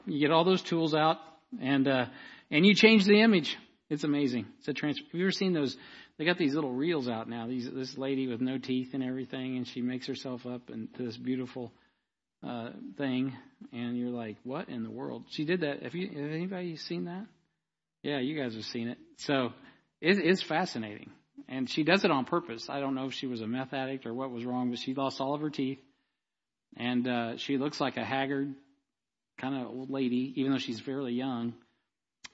[0.06, 1.18] You get all those tools out,
[1.62, 2.06] and uh,
[2.50, 3.58] and you change the image.
[3.90, 4.46] It's amazing.
[4.60, 4.98] It's a trans.
[4.98, 5.76] Have you ever seen those?
[6.18, 7.48] They got these little reels out now.
[7.48, 11.18] These this lady with no teeth and everything, and she makes herself up into this
[11.18, 11.74] beautiful
[12.46, 13.36] uh, thing,
[13.74, 15.26] and you're like, what in the world?
[15.30, 15.84] She did that.
[15.84, 16.08] Have you?
[16.08, 17.26] Have anybody seen that?
[18.02, 18.98] Yeah, you guys have seen it.
[19.18, 19.52] So
[20.00, 21.12] it is fascinating,
[21.50, 22.70] and she does it on purpose.
[22.70, 24.94] I don't know if she was a meth addict or what was wrong, but she
[24.94, 25.80] lost all of her teeth,
[26.78, 28.54] and uh, she looks like a haggard
[29.38, 31.54] kind of old lady, even though she's fairly young.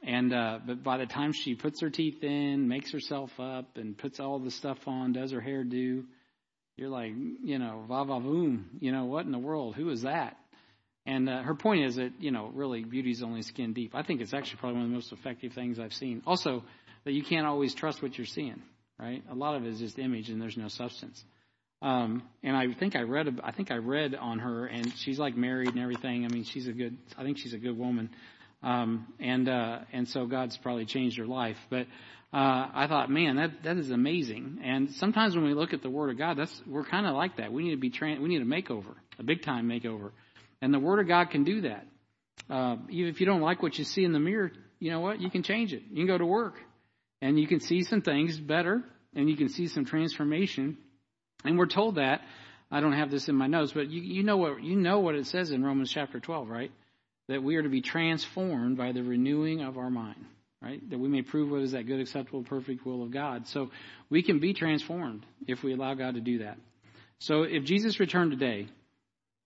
[0.03, 3.97] And uh, but by the time she puts her teeth in, makes herself up, and
[3.97, 6.05] puts all the stuff on, does her hair do,
[6.75, 8.63] you're like, you know, va va voom.
[8.79, 9.75] You know, what in the world?
[9.75, 10.37] Who is that?
[11.05, 13.93] And uh, her point is that you know, really, beauty's only skin deep.
[13.93, 16.23] I think it's actually probably one of the most effective things I've seen.
[16.25, 16.63] Also,
[17.05, 18.61] that you can't always trust what you're seeing.
[18.99, 19.23] Right?
[19.31, 21.23] A lot of it is just image, and there's no substance.
[21.81, 25.35] Um, and I think I read, I think I read on her, and she's like
[25.35, 26.25] married and everything.
[26.25, 28.11] I mean, she's a good, I think she's a good woman.
[28.63, 31.57] Um, and, uh, and so God's probably changed her life.
[31.69, 31.87] But,
[32.33, 34.59] uh, I thought, man, that, that is amazing.
[34.63, 37.37] And sometimes when we look at the Word of God, that's, we're kind of like
[37.37, 37.51] that.
[37.51, 40.11] We need to be, tra- we need a makeover, a big time makeover.
[40.61, 41.85] And the Word of God can do that.
[42.49, 45.19] Uh, if you don't like what you see in the mirror, you know what?
[45.19, 45.83] You can change it.
[45.89, 46.55] You can go to work
[47.21, 48.81] and you can see some things better
[49.13, 50.77] and you can see some transformation
[51.43, 52.21] and we're told that.
[52.71, 55.15] I don't have this in my notes, but you, you know what you know what
[55.15, 56.71] it says in Romans chapter 12, right?
[57.31, 60.25] That we are to be transformed by the renewing of our mind,
[60.61, 60.81] right?
[60.89, 63.47] That we may prove what is that good, acceptable, perfect will of God.
[63.47, 63.71] So
[64.09, 66.57] we can be transformed if we allow God to do that.
[67.19, 68.67] So if Jesus returned today,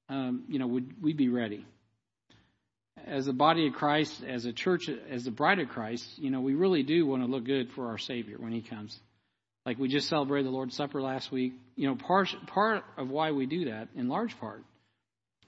[0.10, 1.63] um, you know, would we be ready?
[3.06, 6.41] As the body of Christ, as a church, as the bride of Christ, you know,
[6.41, 9.00] we really do want to look good for our Savior when He comes.
[9.63, 11.54] Like we just celebrated the Lord's Supper last week.
[11.76, 14.63] You know, part, part of why we do that, in large part,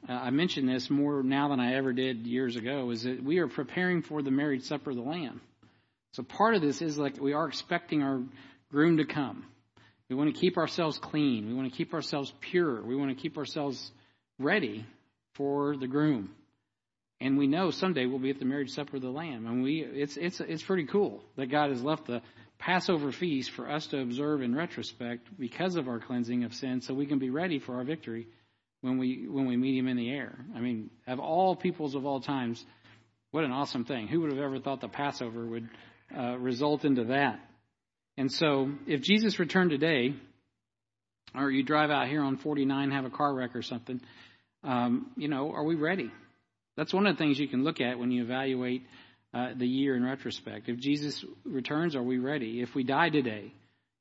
[0.07, 3.39] uh, I mentioned this more now than I ever did years ago, is that we
[3.39, 5.41] are preparing for the marriage supper of the Lamb.
[6.13, 8.21] So part of this is like we are expecting our
[8.71, 9.45] groom to come.
[10.09, 11.47] We want to keep ourselves clean.
[11.47, 12.81] We want to keep ourselves pure.
[12.81, 13.91] We want to keep ourselves
[14.39, 14.85] ready
[15.35, 16.31] for the groom.
[17.19, 19.45] And we know someday we'll be at the marriage supper of the Lamb.
[19.47, 22.21] And we, it's, it's, it's pretty cool that God has left the
[22.59, 26.93] Passover feast for us to observe in retrospect because of our cleansing of sin so
[26.93, 28.27] we can be ready for our victory
[28.81, 30.37] when we when we meet him in the air.
[30.55, 32.63] I mean, of all peoples of all times,
[33.31, 34.07] what an awesome thing.
[34.07, 35.69] Who would have ever thought the Passover would
[36.15, 37.39] uh, result into that?
[38.17, 40.15] And so, if Jesus returned today,
[41.35, 44.01] or you drive out here on 49, have a car wreck or something,
[44.63, 46.11] um, you know, are we ready?
[46.75, 48.83] That's one of the things you can look at when you evaluate
[49.33, 50.69] uh, the year in retrospect.
[50.69, 52.61] If Jesus returns, are we ready?
[52.61, 53.53] If we die today,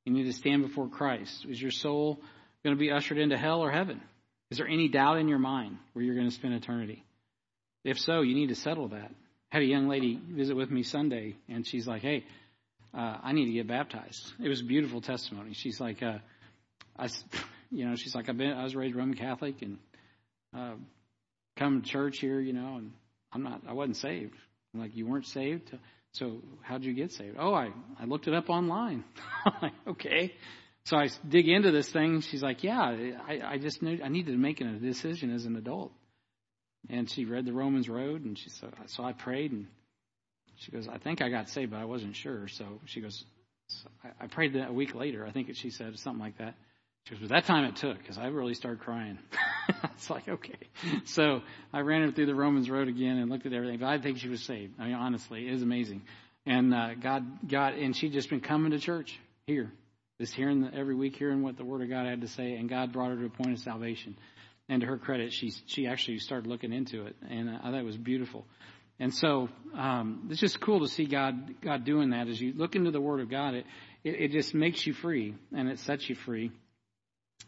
[0.04, 1.46] you need to stand before Christ.
[1.48, 2.20] Is your soul
[2.62, 4.00] going to be ushered into hell or heaven?
[4.50, 7.04] Is there any doubt in your mind where you're going to spend eternity?
[7.84, 9.10] If so, you need to settle that.
[9.52, 12.24] I had a young lady visit with me Sunday, and she's like, "Hey,
[12.94, 15.52] uh, I need to get baptized." It was a beautiful testimony.
[15.54, 16.18] She's like, uh,
[16.98, 17.08] "I,
[17.70, 19.78] you know, she's like, I've been, I was raised Roman Catholic, and
[20.56, 20.74] uh,
[21.56, 22.92] come to church here, you know, and
[23.32, 24.34] I'm not, I wasn't saved.
[24.74, 25.76] I'm like, you weren't saved?
[26.12, 27.36] So how'd you get saved?
[27.38, 29.04] Oh, I, I looked it up online.
[29.44, 30.32] I'm like, okay.
[30.86, 32.20] So I dig into this thing.
[32.20, 35.56] She's like, yeah, I, I just knew I needed to make a decision as an
[35.56, 35.92] adult.
[36.88, 39.66] And she read the Romans Road, and she said, so I prayed, and
[40.58, 42.46] she goes, I think I got saved, but I wasn't sure.
[42.46, 43.24] So she goes,
[43.66, 45.26] so I, I prayed that a week later.
[45.26, 46.54] I think she said something like that.
[47.08, 49.18] She goes, but that time it took because I really started crying.
[49.96, 50.58] it's like, okay.
[51.06, 51.40] So
[51.72, 53.80] I ran her through the Romans road again and looked at everything.
[53.80, 54.74] But I think she was saved.
[54.78, 56.02] I mean, honestly, it is amazing.
[56.46, 59.72] And uh, God, God, and she'd just been coming to church here,
[60.20, 62.68] just hearing the, every week, hearing what the Word of God had to say, and
[62.68, 64.16] God brought her to a point of salvation.
[64.68, 67.84] And to her credit, she she actually started looking into it, and I thought it
[67.84, 68.44] was beautiful.
[68.98, 72.28] And so um, it's just cool to see God God doing that.
[72.28, 73.66] As you look into the Word of God, it,
[74.02, 76.50] it it just makes you free and it sets you free.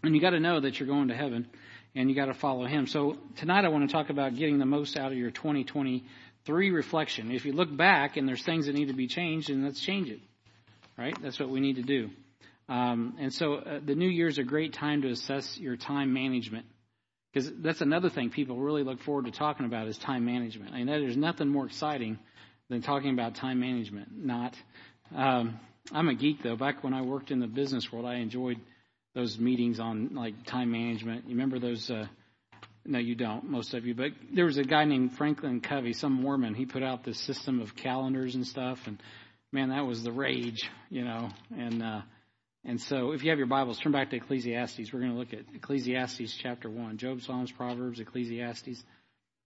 [0.02, 1.48] And you got to know that you're going to heaven
[1.94, 2.86] and you got to follow him.
[2.86, 7.32] So tonight I want to talk about getting the most out of your 2023 reflection.
[7.32, 10.08] If you look back and there's things that need to be changed, then let's change
[10.08, 10.20] it.
[10.96, 11.16] Right?
[11.20, 12.10] That's what we need to do.
[12.68, 16.12] Um, and so uh, the new year is a great time to assess your time
[16.12, 16.66] management.
[17.32, 20.72] Because that's another thing people really look forward to talking about is time management.
[20.72, 22.18] I mean, there's nothing more exciting
[22.68, 24.08] than talking about time management.
[24.12, 24.54] Not,
[25.14, 25.58] um,
[25.92, 26.56] I'm a geek though.
[26.56, 28.58] Back when I worked in the business world, I enjoyed
[29.14, 31.24] those meetings on like time management.
[31.24, 31.90] You remember those?
[31.90, 32.06] Uh,
[32.84, 33.94] no, you don't, most of you.
[33.94, 36.54] But there was a guy named Franklin Covey, some Mormon.
[36.54, 39.02] He put out this system of calendars and stuff, and
[39.52, 41.28] man, that was the rage, you know.
[41.54, 42.00] And uh,
[42.68, 44.92] and so, if you have your Bibles, turn back to Ecclesiastes.
[44.92, 48.84] We're going to look at Ecclesiastes chapter one: Job, Psalms, Proverbs, Ecclesiastes.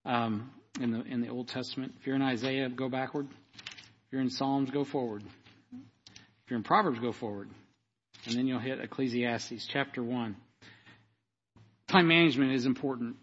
[0.04, 1.94] Um, in the in the Old Testament.
[2.00, 3.28] If you're in Isaiah, go backward.
[3.54, 5.22] If you're in Psalms, go forward.
[5.72, 7.48] If you're in Proverbs, go forward.
[8.26, 10.36] And then you'll hit Ecclesiastes chapter 1.
[11.88, 13.16] Time management is important.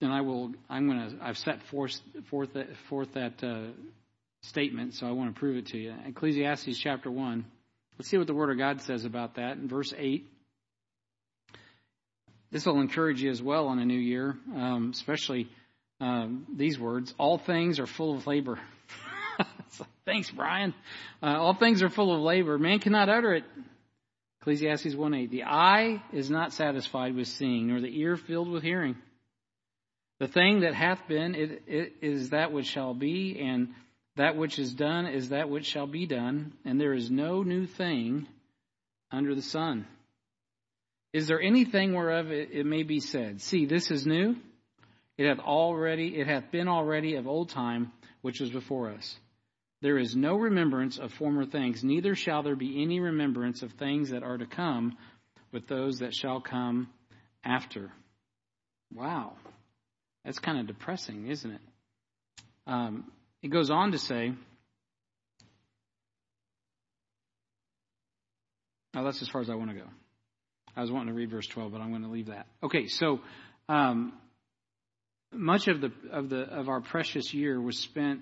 [0.00, 2.50] And I will, I'm going to, I've set forth, forth,
[2.88, 3.72] forth that uh,
[4.42, 5.92] statement, so I want to prove it to you.
[6.06, 7.44] Ecclesiastes chapter 1.
[7.98, 9.56] Let's see what the Word of God says about that.
[9.56, 10.24] In verse 8,
[12.52, 15.48] this will encourage you as well on a new year, um, especially
[16.00, 18.60] um, these words All things are full of labor.
[20.06, 20.74] Thanks, Brian.
[21.20, 22.56] Uh, all things are full of labor.
[22.56, 23.44] Man cannot utter it.
[24.40, 25.30] Ecclesiastes 1 8.
[25.30, 28.96] The eye is not satisfied with seeing, nor the ear filled with hearing.
[30.20, 33.74] The thing that hath been it, it is that which shall be, and
[34.18, 37.66] that which is done is that which shall be done, and there is no new
[37.66, 38.26] thing
[39.10, 39.86] under the sun.
[41.12, 44.36] Is there anything whereof it, it may be said, See, this is new?
[45.16, 49.16] It hath already it hath been already of old time which was before us.
[49.82, 54.10] There is no remembrance of former things, neither shall there be any remembrance of things
[54.10, 54.96] that are to come
[55.52, 56.88] with those that shall come
[57.44, 57.92] after.
[58.92, 59.34] Wow.
[60.24, 61.60] That's kind of depressing, isn't it?
[62.66, 63.10] Um,
[63.42, 64.32] it goes on to say,
[68.94, 69.86] now that's as far as I want to go.
[70.76, 72.46] I was wanting to read verse 12, but I'm going to leave that.
[72.62, 73.20] Okay, so
[73.68, 74.12] um,
[75.32, 78.20] much of the of the of our precious year was spent,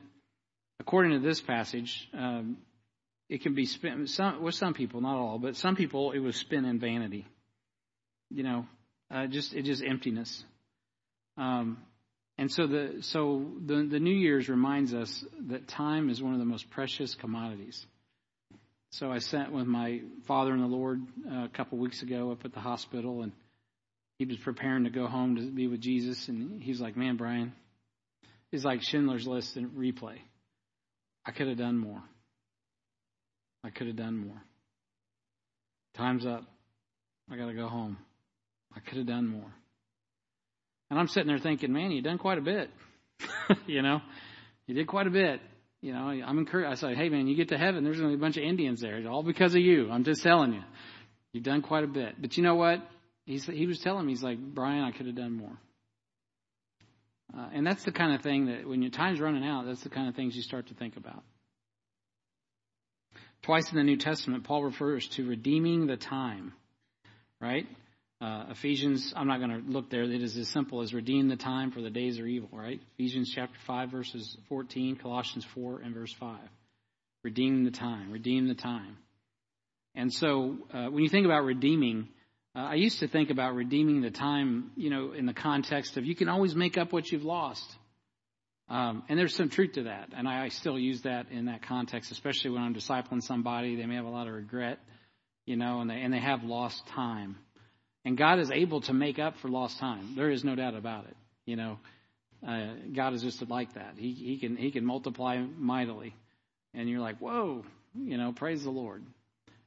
[0.80, 2.08] according to this passage.
[2.12, 2.58] Um,
[3.28, 6.36] it can be spent some, with some people, not all, but some people it was
[6.36, 7.26] spent in vanity.
[8.30, 8.66] You know,
[9.10, 10.44] uh, just it just emptiness.
[11.36, 11.78] Um,
[12.38, 16.38] and so the so the the New Year's reminds us that time is one of
[16.38, 17.84] the most precious commodities.
[18.90, 22.44] So I sat with my father in the Lord uh, a couple weeks ago up
[22.44, 23.32] at the hospital, and
[24.18, 27.16] he was preparing to go home to be with Jesus, and he was like, "Man,
[27.16, 27.52] Brian,
[28.52, 30.18] it's like Schindler's List in replay.
[31.24, 32.02] I could have done more.
[33.64, 34.42] I could have done more.
[35.94, 36.44] Time's up.
[37.30, 37.96] I got to go home.
[38.74, 39.52] I could have done more."
[40.90, 42.70] And I'm sitting there thinking, man, you've done quite a bit.
[43.66, 44.00] you know,
[44.66, 45.40] you did quite a bit.
[45.82, 46.70] You know, I'm encouraged.
[46.70, 48.44] I say, hey, man, you get to heaven, there's going to be a bunch of
[48.44, 48.96] Indians there.
[48.96, 49.90] It's all because of you.
[49.90, 50.62] I'm just telling you.
[51.32, 52.20] You've done quite a bit.
[52.20, 52.80] But you know what?
[53.26, 55.58] He's, he was telling me, he's like, Brian, I could have done more.
[57.36, 59.90] Uh, and that's the kind of thing that when your time's running out, that's the
[59.90, 61.22] kind of things you start to think about.
[63.42, 66.52] Twice in the New Testament, Paul refers to redeeming the time,
[67.40, 67.66] right?
[68.18, 70.02] Uh, Ephesians, I'm not going to look there.
[70.04, 72.80] It is as simple as redeem the time for the days are evil, right?
[72.94, 76.38] Ephesians chapter 5, verses 14, Colossians 4, and verse 5.
[77.22, 78.96] Redeem the time, redeem the time.
[79.94, 82.08] And so uh, when you think about redeeming,
[82.54, 86.06] uh, I used to think about redeeming the time, you know, in the context of
[86.06, 87.64] you can always make up what you've lost.
[88.68, 90.10] Um, and there's some truth to that.
[90.16, 93.76] And I, I still use that in that context, especially when I'm discipling somebody.
[93.76, 94.78] They may have a lot of regret,
[95.44, 97.36] you know, and they, and they have lost time.
[98.06, 100.14] And God is able to make up for lost time.
[100.14, 101.16] There is no doubt about it.
[101.44, 101.78] You know,
[102.46, 103.94] uh, God is just like that.
[103.96, 106.14] He, he can he can multiply mightily,
[106.72, 107.64] and you're like, whoa,
[107.96, 109.02] you know, praise the Lord.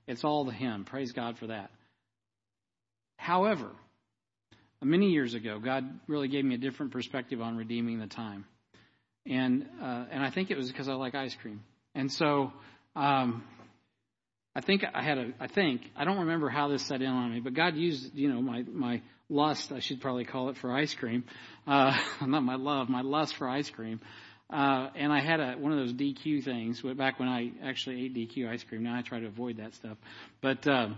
[0.07, 0.85] It's all to Him.
[0.85, 1.69] Praise God for that.
[3.17, 3.71] However,
[4.81, 8.45] many years ago, God really gave me a different perspective on redeeming the time,
[9.25, 11.61] and uh, and I think it was because I like ice cream,
[11.93, 12.53] and so.
[12.95, 13.43] Um,
[14.59, 17.31] I think I had a, I think, I don't remember how this set in on
[17.31, 20.75] me, but God used, you know, my, my lust, I should probably call it for
[20.75, 21.23] ice cream.
[21.65, 24.01] Uh, not my love, my lust for ice cream.
[24.49, 28.13] Uh, and I had a, one of those DQ things back when I actually ate
[28.13, 28.83] DQ ice cream.
[28.83, 29.97] Now I try to avoid that stuff.
[30.41, 30.89] But, uh,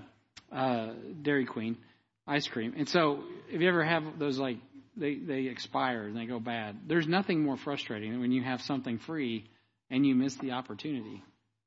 [0.52, 1.78] uh, Dairy Queen
[2.26, 2.74] ice cream.
[2.76, 4.58] And so if you ever have those like,
[4.98, 8.64] they, they expire and they go bad, there's nothing more frustrating than when you have
[8.64, 9.46] something free
[9.92, 11.22] and you miss the opportunity.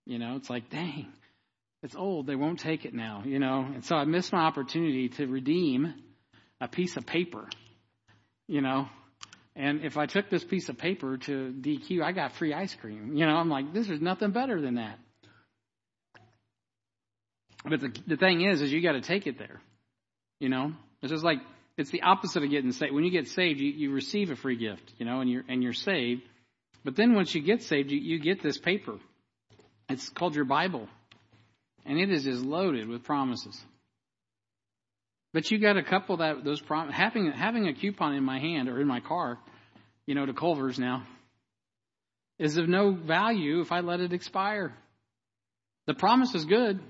[0.06, 1.06] You know, it's like, dang,
[1.84, 2.26] it's old.
[2.26, 3.60] They won't take it now, you know.
[3.60, 5.92] And so I missed my opportunity to redeem
[6.58, 7.46] a piece of paper,
[8.48, 8.88] you know.
[9.54, 13.14] And if I took this piece of paper to DQ, I got free ice cream.
[13.14, 14.98] You know, I'm like, this is nothing better than that.
[17.66, 19.60] But the, the thing is, is you got to take it there.
[20.40, 21.38] You know, it's just like
[21.76, 22.94] it's the opposite of getting saved.
[22.94, 24.90] When you get saved, you, you receive a free gift.
[24.96, 26.22] You know, and you're and you're saved.
[26.82, 28.94] But then once you get saved, you, you get this paper.
[29.90, 30.88] It's called your Bible
[31.84, 33.58] and it is just loaded with promises.
[35.32, 38.68] But you got a couple that those prom- having having a coupon in my hand
[38.68, 39.38] or in my car,
[40.06, 41.04] you know, to Culver's now,
[42.38, 44.72] is of no value if I let it expire.
[45.86, 46.80] The promise is good.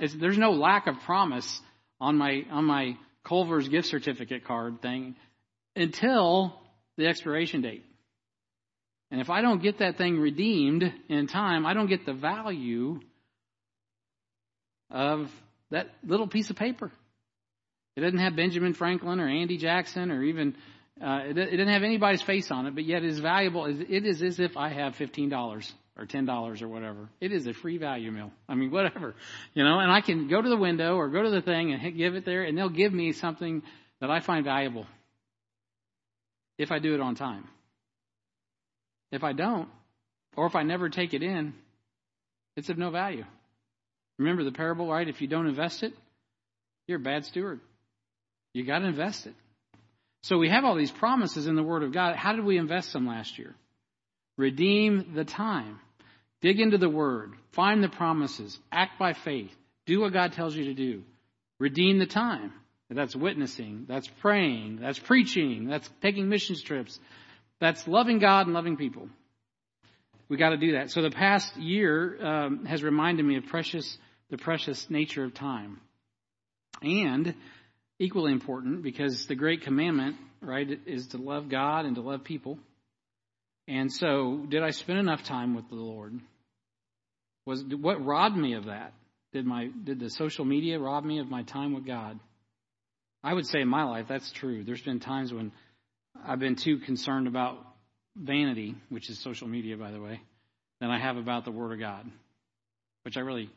[0.00, 1.60] It's, there's no lack of promise
[2.00, 5.14] on my on my Culver's gift certificate card thing
[5.76, 6.60] until
[6.96, 7.84] the expiration date.
[9.10, 13.00] And if I don't get that thing redeemed in time, I don't get the value
[14.90, 15.30] of
[15.70, 16.90] that little piece of paper.
[17.96, 20.54] It doesn't have Benjamin Franklin or Andy Jackson or even,
[21.02, 23.66] uh, it, it doesn't have anybody's face on it, but yet it is valuable.
[23.66, 27.08] It is as if I have $15 or $10 or whatever.
[27.20, 28.30] It is a free value meal.
[28.48, 29.14] I mean, whatever,
[29.52, 31.96] you know, and I can go to the window or go to the thing and
[31.96, 33.62] give it there and they'll give me something
[34.00, 34.86] that I find valuable
[36.56, 37.44] if I do it on time.
[39.10, 39.68] If I don't,
[40.36, 41.54] or if I never take it in,
[42.56, 43.24] it's of no value.
[44.18, 45.08] Remember the parable, right?
[45.08, 45.92] If you don't invest it,
[46.86, 47.60] you're a bad steward.
[48.52, 49.34] You got to invest it.
[50.22, 52.16] So we have all these promises in the Word of God.
[52.16, 53.54] How did we invest them last year?
[54.36, 55.78] Redeem the time.
[56.40, 57.32] Dig into the Word.
[57.52, 58.58] Find the promises.
[58.72, 59.54] Act by faith.
[59.86, 61.02] Do what God tells you to do.
[61.58, 62.52] Redeem the time.
[62.90, 63.84] That's witnessing.
[63.86, 64.78] That's praying.
[64.80, 65.66] That's preaching.
[65.66, 66.98] That's taking missions trips.
[67.60, 69.08] That's loving God and loving people.
[70.28, 70.90] We got to do that.
[70.90, 73.98] So the past year um, has reminded me of precious,
[74.30, 75.80] the precious nature of time,
[76.82, 77.34] and
[77.98, 82.58] equally important because the great commandment, right, is to love God and to love people.
[83.66, 86.18] And so, did I spend enough time with the Lord?
[87.44, 88.92] Was what robbed me of that?
[89.32, 92.18] Did my did the social media rob me of my time with God?
[93.22, 94.64] I would say in my life that's true.
[94.64, 95.52] There's been times when
[96.26, 97.58] I've been too concerned about
[98.16, 100.20] vanity, which is social media, by the way,
[100.80, 102.10] than I have about the Word of God,
[103.02, 103.50] which I really,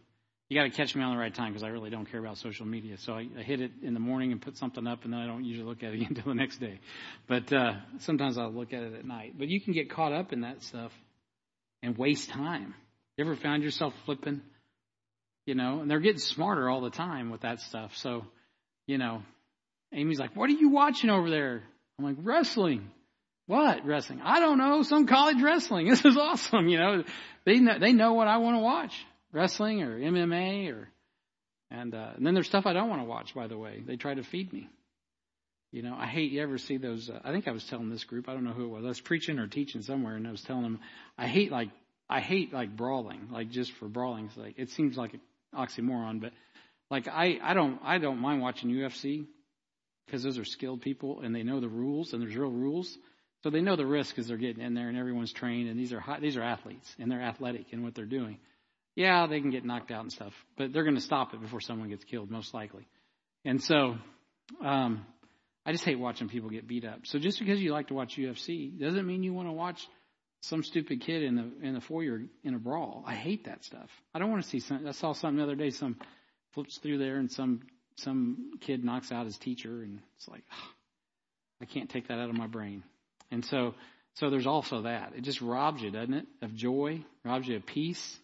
[0.52, 2.38] you got to catch me on the right time because I really don't care about
[2.38, 2.97] social media.
[2.97, 5.26] So I, I, hit it in the morning and put something up, and then I
[5.26, 6.82] don't usually look at it until the next day.
[7.26, 9.36] But uh, sometimes I'll look at it at night.
[9.38, 10.91] But you can get caught up in that stuff
[11.82, 12.76] and waste time.
[13.16, 14.41] You ever found yourself flipping?
[15.45, 17.95] You know, and they're getting smarter all the time with that stuff.
[17.95, 18.26] So,
[18.88, 19.22] you know,
[19.93, 21.64] Amy's like, "What are you watching over there?"
[21.97, 22.91] I'm like, "Wrestling."
[23.47, 24.22] What wrestling?
[24.22, 24.84] I don't know.
[24.84, 25.88] Some college wrestling.
[25.89, 26.68] This is awesome.
[26.68, 27.04] You know,
[27.45, 28.93] they know, they know what I want to watch,
[29.32, 30.90] wrestling or MMA or,
[31.70, 33.34] and, uh, and then there's stuff I don't want to watch.
[33.34, 34.70] By the way, they try to feed me.
[35.72, 37.10] You know, I hate you ever see those.
[37.10, 38.28] Uh, I think I was telling this group.
[38.28, 38.84] I don't know who it was.
[38.84, 40.80] I was preaching or teaching somewhere, and I was telling them
[41.18, 41.70] I hate like
[42.10, 44.56] I hate like brawling, like just for brawling's sake.
[44.58, 45.22] It seems like an
[45.56, 46.34] oxymoron, but
[46.90, 49.28] like I I don't I don't mind watching UFC
[50.06, 52.98] because those are skilled people and they know the rules and there's real rules.
[53.44, 55.94] So they know the risk as they're getting in there, and everyone's trained, and these
[55.94, 58.38] are high, these are athletes, and they're athletic in what they're doing.
[58.96, 61.62] Yeah, they can get knocked out and stuff, but they're going to stop it before
[61.62, 62.88] someone gets killed, most likely.
[63.46, 63.96] And so,
[64.64, 65.06] um,
[65.66, 67.02] I just hate watching people get beat up.
[67.06, 69.88] So just because you like to watch UFC doesn't mean you want to watch
[70.42, 73.04] some stupid kid in the in the foyer in a brawl.
[73.06, 73.89] I hate that stuff.
[74.14, 74.88] I don't want to see some.
[74.88, 75.70] I saw something the other day.
[75.70, 75.98] Some
[76.54, 77.62] flips through there, and some
[77.98, 80.44] some kid knocks out his teacher, and it's like,
[81.62, 82.84] I can't take that out of my brain.
[83.30, 83.76] And so,
[84.16, 85.14] so there's also that.
[85.16, 88.18] It just robs you, doesn't it, of joy, robs you of peace.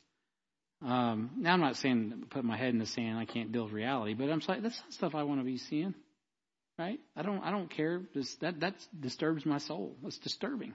[0.85, 3.17] Um, now I'm not saying put my head in the sand.
[3.17, 5.95] I can't with reality, but I'm like, that's not stuff I want to be seeing,
[6.77, 6.99] right?
[7.15, 7.39] I don't.
[7.43, 8.01] I don't care.
[8.13, 9.95] This, that that disturbs my soul.
[10.05, 10.73] It's disturbing.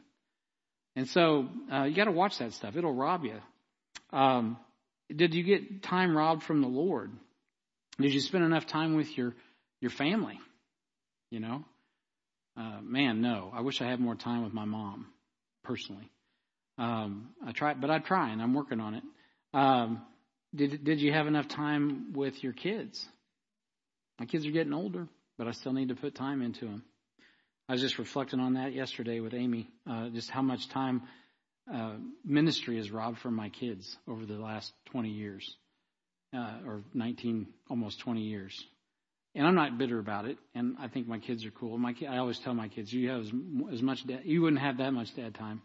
[0.97, 2.77] And so uh, you got to watch that stuff.
[2.77, 3.41] It'll rob you.
[4.11, 4.59] Um,
[5.15, 7.11] did you get time robbed from the Lord?
[8.01, 9.35] Did you spend enough time with your
[9.81, 10.39] your family?
[11.31, 11.65] You know,
[12.57, 13.51] uh, man, no.
[13.55, 15.07] I wish I had more time with my mom,
[15.63, 16.11] personally.
[16.77, 19.03] Um, I try, but I try, and I'm working on it.
[19.53, 20.03] Um,
[20.55, 23.07] did Did you have enough time with your kids?
[24.19, 26.85] My kids are getting older, but I still need to put time into them.
[27.69, 31.03] I was just reflecting on that yesterday with Amy, uh, just how much time
[31.73, 31.95] uh,
[32.25, 35.57] ministry has robbed from my kids over the last 20 years,
[36.37, 38.67] uh, or 19, almost 20 years
[39.35, 40.39] and I'm not bitter about it.
[40.55, 41.79] And I think my kids are cool.
[41.79, 43.33] My I always tell my kids, you have as,
[43.73, 45.63] as much dad, you wouldn't have that much dad time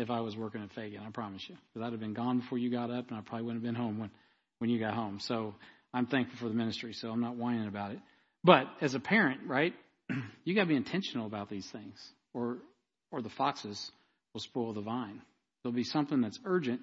[0.00, 1.02] if I was working at Fagan.
[1.06, 3.46] I promise you, because I'd have been gone before you got up, and I probably
[3.46, 4.10] wouldn't have been home when
[4.58, 5.20] when you got home.
[5.20, 5.54] So
[5.94, 6.92] I'm thankful for the ministry.
[6.92, 7.98] So I'm not whining about it.
[8.44, 9.74] But as a parent, right,
[10.44, 11.98] you got to be intentional about these things,
[12.34, 12.58] or
[13.10, 13.90] or the foxes
[14.32, 15.20] will spoil the vine.
[15.62, 16.80] There'll be something that's urgent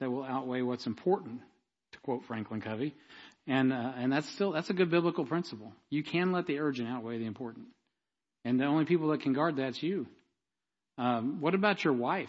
[0.00, 1.40] that will outweigh what's important,
[1.92, 2.94] to quote Franklin Covey.
[3.46, 5.72] And, uh, and that's still, that's a good biblical principle.
[5.90, 7.66] You can let the urgent outweigh the important.
[8.44, 10.06] And the only people that can guard that's you.
[10.98, 12.28] Um, what about your wife,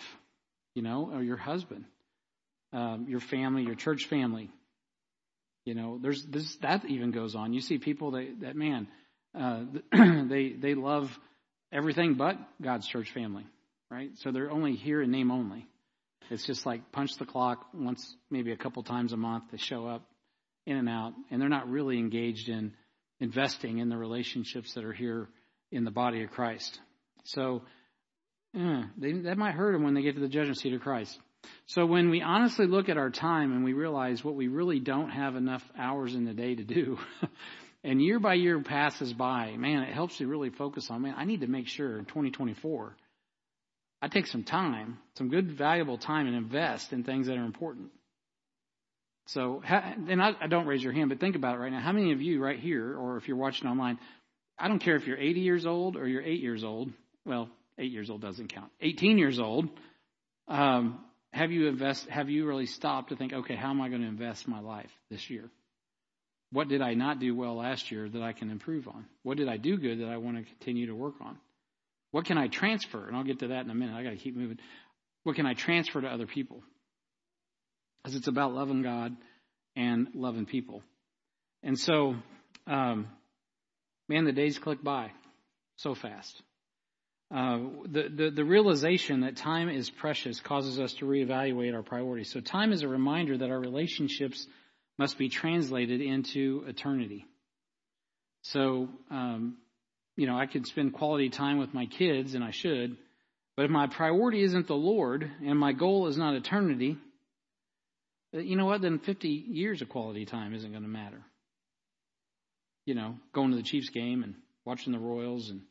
[0.75, 1.85] you know, or your husband,
[2.73, 4.49] um, your family, your church family?
[5.65, 7.53] You know, there's this, that even goes on.
[7.53, 8.87] You see people that, that man,
[9.37, 9.63] uh,
[10.27, 11.11] they, they love
[11.71, 13.45] everything but God's church family,
[13.91, 14.11] right?
[14.19, 15.67] So they're only here in name only.
[16.31, 19.45] It's just like punch the clock once, maybe a couple times a month.
[19.51, 20.03] They show up,
[20.69, 22.73] in and out, and they're not really engaged in
[23.19, 25.27] investing in the relationships that are here
[25.71, 26.79] in the body of Christ.
[27.23, 27.63] So,
[28.53, 31.17] yeah, they, that might hurt them when they get to the judgment seat of Christ.
[31.67, 35.09] So when we honestly look at our time and we realize what we really don't
[35.09, 36.97] have enough hours in the day to do,
[37.83, 41.25] and year by year passes by, man, it helps you really focus on, man, I
[41.25, 42.95] need to make sure in 2024
[44.01, 47.91] I take some time, some good, valuable time, and invest in things that are important.
[49.27, 51.81] So, and I, don't raise your hand, but think about it right now.
[51.81, 53.99] How many of you right here, or if you're watching online,
[54.57, 56.91] I don't care if you're 80 years old or you're 8 years old.
[57.25, 58.71] Well, 8 years old doesn't count.
[58.81, 59.69] 18 years old.
[60.47, 60.99] Um,
[61.31, 62.09] have you invest?
[62.09, 64.91] Have you really stopped to think, okay, how am I going to invest my life
[65.09, 65.49] this year?
[66.51, 69.05] What did I not do well last year that I can improve on?
[69.21, 71.37] What did I do good that I want to continue to work on?
[72.11, 73.07] What can I transfer?
[73.07, 73.95] And I'll get to that in a minute.
[73.95, 74.57] I got to keep moving.
[75.23, 76.63] What can I transfer to other people?
[78.01, 79.15] Because it's about loving God
[79.75, 80.81] and loving people.
[81.61, 82.15] And so,
[82.65, 83.07] um,
[84.07, 85.11] man, the days click by
[85.75, 86.41] so fast.
[87.31, 92.31] Uh, the, the, the realization that time is precious causes us to reevaluate our priorities.
[92.31, 94.47] So time is a reminder that our relationships
[94.97, 97.25] must be translated into eternity.
[98.41, 99.57] So, um,
[100.15, 102.97] you know, I could spend quality time with my kids, and I should,
[103.59, 106.97] but if my priority isn't the Lord and my goal is not eternity,
[108.33, 108.81] uh, you know what?
[108.81, 111.21] Then 50 years of quality time isn't going to matter.
[112.85, 115.61] You know, going to the Chiefs game and watching the Royals and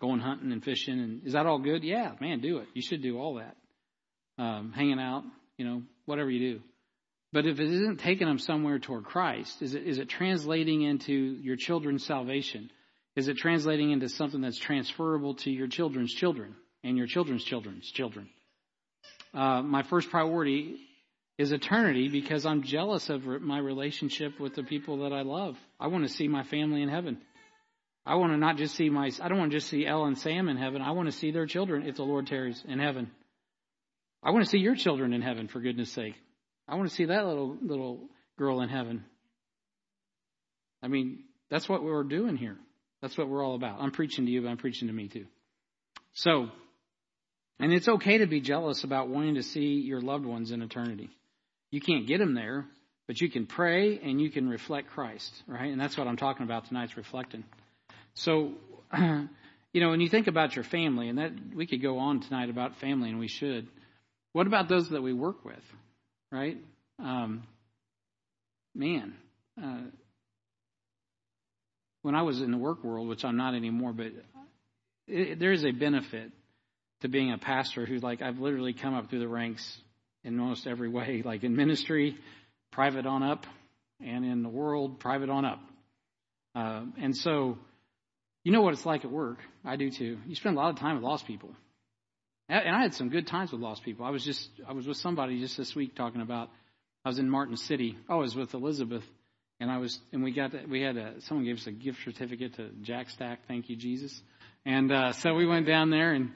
[0.00, 1.84] going hunting and fishing and is that all good?
[1.84, 2.68] Yeah, man, do it.
[2.74, 3.56] You should do all that.
[4.38, 5.24] Um, hanging out,
[5.56, 6.60] you know, whatever you do.
[7.32, 11.12] But if it isn't taking them somewhere toward Christ, is it is it translating into
[11.12, 12.70] your children's salvation?
[13.14, 17.90] Is it translating into something that's transferable to your children's children and your children's children's
[17.90, 18.28] children?
[19.32, 20.76] Uh, my first priority
[21.38, 25.56] is eternity because I'm jealous of my relationship with the people that I love.
[25.78, 27.18] I want to see my family in heaven.
[28.06, 30.16] I want to not just see my, I don't want to just see Elle and
[30.16, 30.80] Sam in heaven.
[30.80, 33.10] I want to see their children if the Lord tarries in heaven.
[34.22, 36.14] I want to see your children in heaven for goodness sake.
[36.68, 39.04] I want to see that little, little girl in heaven.
[40.82, 42.56] I mean, that's what we're doing here.
[43.02, 43.80] That's what we're all about.
[43.80, 45.26] I'm preaching to you, but I'm preaching to me too.
[46.14, 46.48] So,
[47.58, 51.10] and it's okay to be jealous about wanting to see your loved ones in eternity.
[51.70, 52.66] You can't get them there,
[53.08, 55.70] but you can pray and you can reflect Christ, right?
[55.70, 57.44] And that's what I'm talking about tonight, is reflecting.
[58.14, 58.52] So,
[58.98, 62.50] you know, when you think about your family, and that we could go on tonight
[62.50, 63.68] about family, and we should.
[64.32, 65.62] What about those that we work with,
[66.30, 66.58] right?
[66.98, 67.44] Um,
[68.74, 69.14] man,
[69.62, 69.80] uh,
[72.02, 74.12] when I was in the work world, which I'm not anymore, but
[75.08, 76.30] it, there is a benefit
[77.00, 79.78] to being a pastor who's like I've literally come up through the ranks
[80.24, 82.16] in almost every way, like in ministry,
[82.72, 83.46] private on up,
[84.00, 85.60] and in the world, private on up.
[86.54, 87.58] Uh, and so
[88.46, 89.38] you know what it's like at work.
[89.64, 90.18] I do too.
[90.24, 91.50] You spend a lot of time with lost people.
[92.48, 94.06] And I had some good times with lost people.
[94.06, 96.50] I was just, I was with somebody just this week talking about,
[97.04, 97.98] I was in Martin City.
[98.08, 99.02] Oh, I was with Elizabeth.
[99.58, 101.98] And I was, and we got, to, we had a, someone gave us a gift
[102.04, 103.40] certificate to Jack Stack.
[103.48, 104.16] Thank you, Jesus.
[104.64, 106.30] And, uh, so we went down there and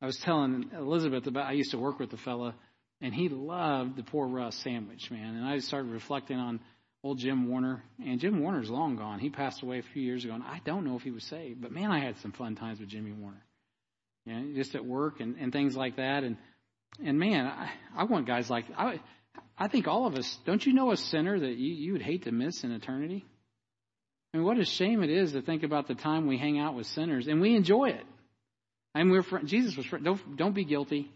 [0.00, 2.54] I was telling Elizabeth about, I used to work with the fella
[3.00, 5.34] and he loved the poor Russ sandwich, man.
[5.34, 6.60] And I started reflecting on,
[7.02, 7.82] old Jim Warner.
[8.04, 9.18] And Jim Warner's long gone.
[9.18, 11.60] He passed away a few years ago, and I don't know if he was saved.
[11.60, 13.44] But man, I had some fun times with Jimmy Warner.
[14.26, 16.24] You know, just at work and, and things like that.
[16.24, 16.36] And
[17.04, 19.00] and man, I, I want guys like I
[19.56, 22.24] I think all of us, don't you know a sinner that you, you would hate
[22.24, 23.24] to miss in eternity?
[24.32, 26.74] I mean, what a shame it is to think about the time we hang out
[26.74, 28.04] with sinners and we enjoy it.
[28.94, 31.10] I mean, we're fr- Jesus was fr- don't don't be guilty.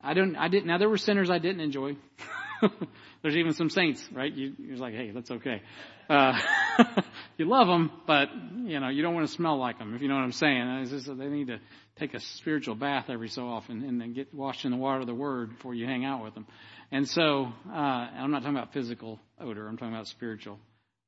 [0.00, 1.96] I don't I didn't now there were sinners I didn't enjoy.
[3.22, 4.32] There's even some saints, right?
[4.32, 5.62] You, you're like, hey, that's okay.
[6.08, 6.38] Uh,
[7.36, 8.28] you love them, but
[8.64, 9.94] you know you don't want to smell like them.
[9.94, 11.58] If you know what I'm saying, it's just, they need to
[11.96, 15.06] take a spiritual bath every so often and then get washed in the water of
[15.06, 16.46] the Word before you hang out with them.
[16.90, 19.68] And so, uh, I'm not talking about physical odor.
[19.68, 20.58] I'm talking about spiritual,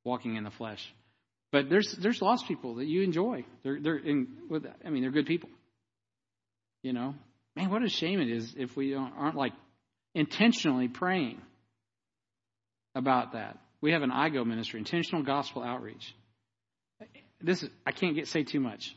[0.05, 0.93] walking in the flesh.
[1.53, 3.45] But there's there's lost people that you enjoy.
[3.63, 4.67] They're they're in with.
[4.85, 5.49] I mean, they're good people.
[6.83, 7.15] You know,
[7.57, 9.53] man, what a shame it is if we aren't like
[10.15, 11.41] intentionally praying
[12.95, 13.59] about that.
[13.81, 16.15] We have an IGO ministry, intentional gospel outreach.
[17.41, 18.95] This is, I can't get say too much,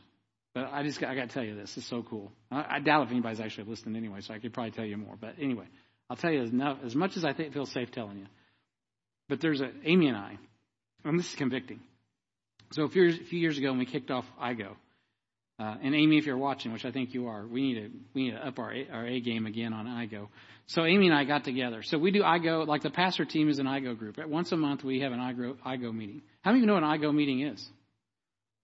[0.54, 1.76] but I just I got to tell you this.
[1.76, 2.30] It's so cool.
[2.50, 5.14] I, I, doubt if anybody's actually listening anyway, so I could probably tell you more.
[5.18, 5.64] But anyway,
[6.10, 6.50] I'll tell you as,
[6.84, 8.26] as much as I think feel safe telling you.
[9.30, 10.36] But there's a Amy and I,
[11.04, 11.80] and this is convicting.
[12.72, 14.72] So a few, a few years ago, when we kicked off IGO,
[15.58, 18.24] uh, and Amy, if you're watching, which I think you are, we need to we
[18.24, 20.28] need to up our our A game again on IGO.
[20.66, 21.82] So Amy and I got together.
[21.82, 24.16] So we do IGO like the pastor team is an IGO group.
[24.26, 26.22] Once a month we have an IGO IGO meeting.
[26.42, 27.68] How many of you know what an IGO meeting is?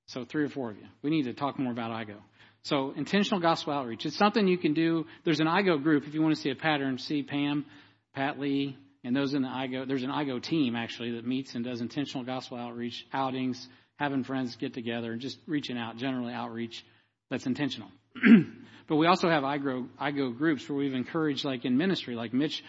[0.07, 0.87] So three or four of you.
[1.03, 2.17] We need to talk more about IGO.
[2.63, 4.07] So intentional gospel outreach.
[4.07, 5.07] It's something you can do.
[5.25, 6.99] There's an IGO group if you want to see a pattern.
[6.99, 7.67] See Pam,
[8.15, 9.87] Pat Lee, and those in the IGO.
[9.87, 14.57] There's an IGO team actually that meets and does intentional gospel outreach, outings, having friends
[14.57, 15.97] get together, and just reaching out.
[15.97, 16.85] Generally outreach
[17.31, 17.89] that's intentional.
[18.89, 22.63] but we also have IGO, IGO groups where we've encouraged, like in ministry, like Mitch.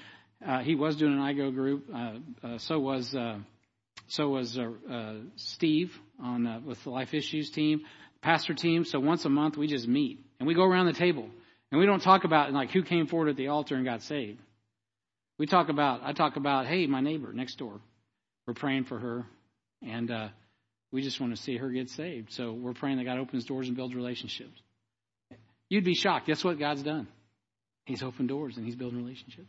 [0.45, 1.85] Uh, he was doing an IGO group.
[1.93, 2.13] Uh,
[2.43, 3.37] uh, so was uh,
[4.07, 7.81] so was uh, Steve on with the Life Issues team
[8.21, 8.85] pastor team.
[8.85, 11.27] So once a month we just meet and we go around the table
[11.71, 14.39] and we don't talk about like who came forward at the altar and got saved.
[15.39, 17.79] We talk about, I talk about, hey, my neighbor next door.
[18.45, 19.25] We're praying for her
[19.81, 20.11] and,
[20.91, 22.33] we just want to see her get saved.
[22.33, 24.61] So we're praying that God opens doors and builds relationships.
[25.71, 26.27] You'd be shocked.
[26.27, 27.07] Guess what God's done.
[27.85, 29.47] He's opened doors and he's building relationships.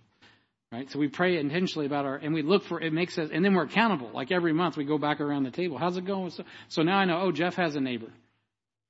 [0.71, 0.89] Right?
[0.89, 3.55] So we pray intentionally about our, and we look for, it makes us, and then
[3.55, 4.09] we're accountable.
[4.15, 5.79] Like every month we go back around the table.
[5.79, 6.31] How's it going?
[6.31, 8.07] So, so now I know, oh, Jeff has a neighbor.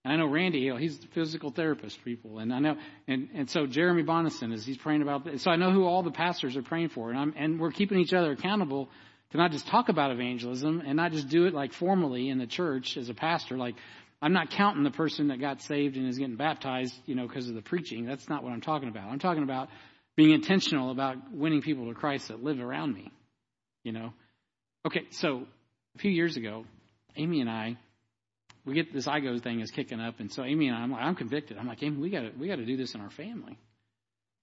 [0.05, 2.39] I know Randy Hill, he's a physical therapist people.
[2.39, 2.77] And I know,
[3.09, 5.43] and, and so Jeremy Bonison is, he's praying about this.
[5.43, 7.09] So I know who all the pastors are praying for.
[7.09, 8.91] And I'm, and we're keeping each other accountable
[9.31, 12.47] to not just talk about evangelism and not just do it like formally in the
[12.47, 13.57] church as a pastor.
[13.57, 13.77] Like,
[14.23, 17.49] I'm not counting the person that got saved and is getting baptized, you know, because
[17.49, 18.07] of the preaching.
[18.07, 19.09] That's not what I'm talking about.
[19.11, 19.69] I'm talking about
[20.17, 23.11] being intentional about winning people to Christ that live around me,
[23.83, 24.13] you know.
[24.87, 25.47] Okay, so
[25.97, 26.65] a few years ago,
[27.17, 27.77] Amy and I
[28.65, 31.03] we get this IGO thing is kicking up, and so Amy and I, I'm like,
[31.03, 31.59] I'm convicted.
[31.59, 33.59] I'm like, Amy, we got to we got to do this in our family.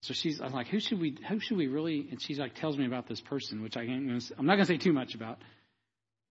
[0.01, 2.07] So she's, I'm like, who should we, who should we really?
[2.09, 4.73] And she's like, tells me about this person, which I can't, I'm not going to
[4.73, 5.39] say too much about,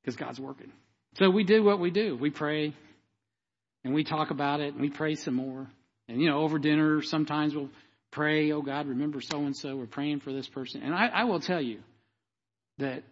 [0.01, 0.72] because God's working.
[1.18, 2.16] So we do what we do.
[2.16, 2.74] We pray,
[3.89, 5.66] and we talk about it, and we pray some more.
[6.09, 7.70] And you know, over dinner, sometimes we'll
[8.11, 9.76] pray, oh God, remember so and so.
[9.76, 11.80] We're praying for this person, and I, I will tell you
[12.76, 13.03] that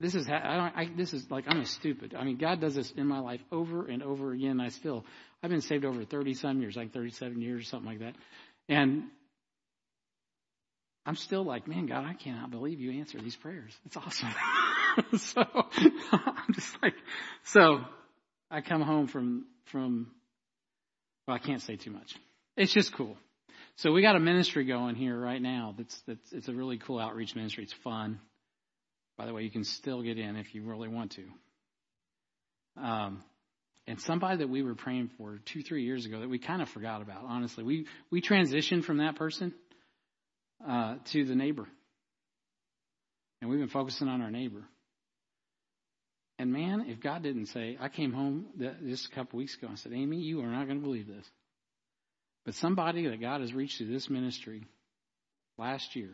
[0.00, 2.16] this is I don't, I, this is like I'm a stupid.
[2.18, 4.60] I mean, God does this in my life over and over again.
[4.60, 5.04] I still
[5.44, 8.16] I've been saved over thirty some years, like thirty seven years or something like that,
[8.68, 9.04] and
[11.06, 13.72] I'm still like, man, God, I cannot believe you answer these prayers.
[13.86, 14.34] It's awesome.
[15.18, 15.44] so
[16.12, 16.94] I'm just like,
[17.44, 17.84] so
[18.50, 20.10] I come home from from.
[21.26, 22.14] Well, I can't say too much.
[22.56, 23.16] It's just cool.
[23.76, 25.74] So we got a ministry going here right now.
[25.76, 27.64] That's that's it's a really cool outreach ministry.
[27.64, 28.20] It's fun.
[29.16, 32.82] By the way, you can still get in if you really want to.
[32.82, 33.22] Um,
[33.88, 36.68] and somebody that we were praying for two, three years ago that we kind of
[36.68, 37.64] forgot about, honestly.
[37.64, 39.54] We, we transitioned from that person
[40.66, 41.66] uh, to the neighbor.
[43.40, 44.62] And we've been focusing on our neighbor.
[46.38, 48.46] And man, if God didn't say, I came home
[48.86, 51.26] just a couple weeks ago and said, Amy, you are not going to believe this.
[52.44, 54.64] But somebody that God has reached through this ministry
[55.58, 56.10] last year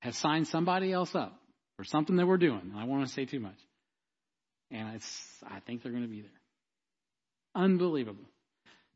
[0.00, 1.38] has signed somebody else up
[1.76, 2.72] for something that we're doing.
[2.76, 3.58] I want to say too much.
[4.70, 6.30] And it's, I think they're going to be there.
[7.54, 8.24] Unbelievable.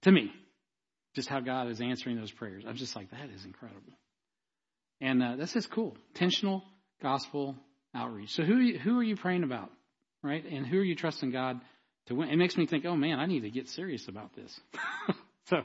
[0.02, 0.32] To me,
[1.14, 2.64] just how God is answering those prayers.
[2.66, 3.92] I'm just like, that is incredible.
[5.00, 5.96] And uh, this is cool.
[6.14, 6.62] Intentional
[7.02, 7.56] gospel
[7.94, 8.30] outreach.
[8.34, 9.70] So who, who are you praying about?
[10.22, 10.44] Right?
[10.44, 11.60] And who are you trusting God
[12.06, 12.28] to win?
[12.28, 14.60] It makes me think, oh man, I need to get serious about this.
[15.48, 15.62] so,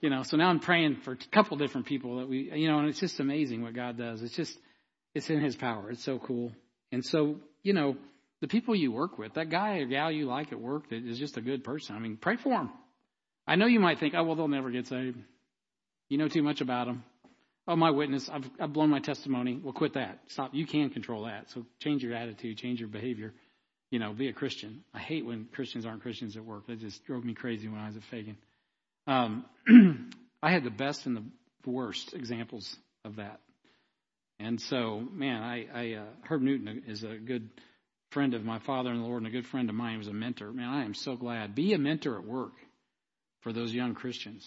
[0.00, 2.78] you know, so now I'm praying for a couple different people that we, you know,
[2.78, 4.22] and it's just amazing what God does.
[4.22, 4.56] It's just,
[5.14, 5.90] it's in his power.
[5.90, 6.52] It's so cool.
[6.90, 7.96] And so, you know,
[8.40, 11.18] the people you work with, that guy or gal you like at work that is
[11.18, 12.70] just a good person, I mean, pray for them.
[13.46, 15.18] I know you might think, oh, well, they'll never get saved.
[16.08, 17.04] You know too much about them.
[17.66, 19.60] Oh, my witness, I've, I've blown my testimony.
[19.62, 20.20] Well, quit that.
[20.28, 20.54] Stop.
[20.54, 21.50] You can control that.
[21.50, 23.34] So change your attitude, change your behavior.
[23.90, 24.84] You know, be a Christian.
[24.92, 26.66] I hate when Christians aren't Christians at work.
[26.66, 28.36] That just drove me crazy when I was at Fagan.
[29.06, 29.44] Um,
[30.42, 33.40] I had the best and the worst examples of that.
[34.38, 37.48] And so, man, I, I uh, Herb Newton is a good
[38.10, 39.92] friend of my father in the Lord and a good friend of mine.
[39.92, 40.52] He was a mentor.
[40.52, 41.54] Man, I am so glad.
[41.54, 42.52] Be a mentor at work
[43.40, 44.46] for those young Christians.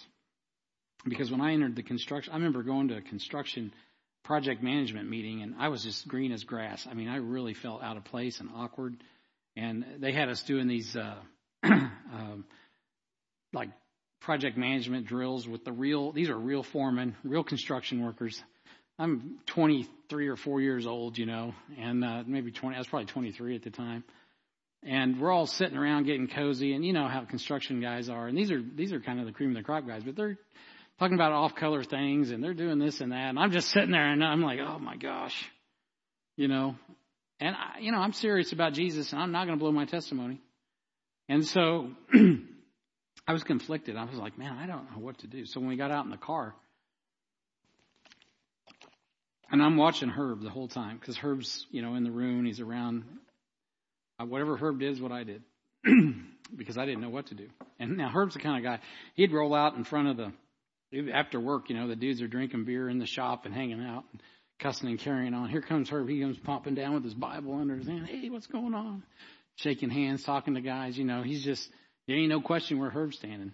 [1.08, 3.74] Because when I entered the construction, I remember going to a construction
[4.24, 6.88] project management meeting and I was just green as grass.
[6.90, 8.96] I mean, I really felt out of place and awkward.
[9.56, 11.16] And they had us doing these, uh,
[11.64, 12.46] um,
[13.54, 13.70] like
[14.22, 18.42] project management drills with the real, these are real foremen, real construction workers.
[18.98, 22.76] I'm 23 or 4 years old, you know, and uh, maybe 20.
[22.76, 24.04] I was probably 23 at the time.
[24.84, 28.28] And we're all sitting around getting cozy, and you know how construction guys are.
[28.28, 30.40] And these are these are kind of the cream of the crop guys, but they're
[30.98, 33.30] talking about off-color things, and they're doing this and that.
[33.30, 35.36] And I'm just sitting there, and I'm like, oh my gosh,
[36.36, 36.76] you know.
[37.42, 39.86] And I, you know, I'm serious about Jesus, and I'm not going to blow my
[39.86, 40.40] testimony.
[41.28, 41.90] And so
[43.28, 43.98] I was conflicted.
[43.98, 45.46] I was like, man, I don't know what to do.
[45.46, 46.54] So when we got out in the car,
[49.52, 52.46] and I'm watching Herb the whole time because Herb's, you know, in the room.
[52.46, 53.04] He's around.
[54.20, 55.42] Uh, whatever Herb did is what I did.
[56.56, 57.48] because I didn't know what to do.
[57.80, 58.84] And now Herb's the kind of guy
[59.16, 61.70] he'd roll out in front of the after work.
[61.70, 64.22] You know, the dudes are drinking beer in the shop and hanging out, and
[64.62, 65.50] cussing and carrying on.
[65.50, 66.08] Here comes Herb.
[66.08, 68.06] He comes popping down with his Bible under his hand.
[68.06, 69.04] Hey, what's going on?
[69.56, 70.98] Shaking hands, talking to guys.
[70.98, 71.68] You know, he's just
[72.08, 73.52] there ain't no question where Herb's standing.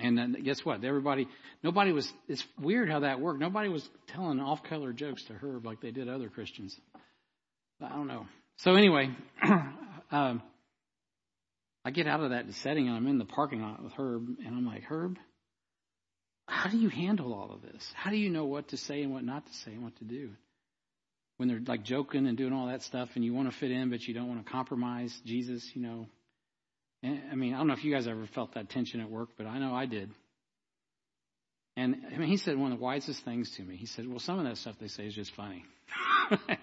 [0.00, 0.84] And then guess what?
[0.84, 1.26] Everybody,
[1.62, 2.10] nobody was.
[2.28, 3.40] It's weird how that worked.
[3.40, 6.78] Nobody was telling off-color jokes to Herb like they did other Christians.
[7.80, 8.26] I don't know.
[8.58, 9.10] So anyway,
[10.10, 10.42] um,
[11.84, 14.48] I get out of that setting and I'm in the parking lot with Herb, and
[14.48, 15.18] I'm like, Herb,
[16.46, 17.92] how do you handle all of this?
[17.94, 20.04] How do you know what to say and what not to say and what to
[20.04, 20.30] do?
[21.36, 23.90] When they're like joking and doing all that stuff, and you want to fit in,
[23.90, 26.06] but you don't want to compromise Jesus, you know,
[27.04, 29.30] eh, I mean, I don't know if you guys ever felt that tension at work,
[29.36, 30.10] but I know I did.
[31.76, 33.76] And I mean, he said one of the wisest things to me.
[33.76, 35.62] He said, "Well, some of that stuff they say is just funny."
[36.30, 36.58] and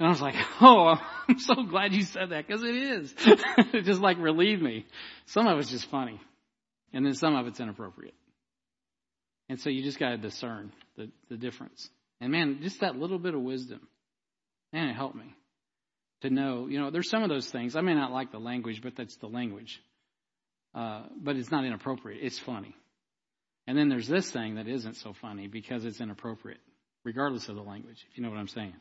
[0.00, 0.96] I was like, "Oh,
[1.28, 3.14] I'm so glad you said that because it is.
[3.72, 4.84] it just like relieved me.
[5.26, 6.20] Some of it's just funny,
[6.92, 8.14] and then some of it's inappropriate.
[9.48, 11.88] And so you just got to discern the the difference.
[12.20, 13.80] And man, just that little bit of wisdom,
[14.72, 15.34] man, it helped me
[16.22, 17.76] to know, you know, there's some of those things.
[17.76, 19.80] I may not like the language, but that's the language.
[20.74, 22.20] Uh, but it's not inappropriate.
[22.22, 22.74] It's funny.
[23.66, 26.60] And then there's this thing that isn't so funny because it's inappropriate,
[27.04, 28.74] regardless of the language, if you know what I'm saying.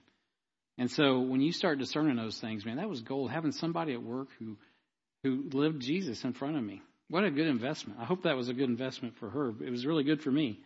[0.78, 3.32] And so when you start discerning those things, man, that was gold.
[3.32, 4.57] Having somebody at work who
[5.24, 6.82] who lived Jesus in front of me.
[7.10, 7.99] What a good investment.
[7.99, 9.53] I hope that was a good investment for her.
[9.64, 10.60] It was really good for me.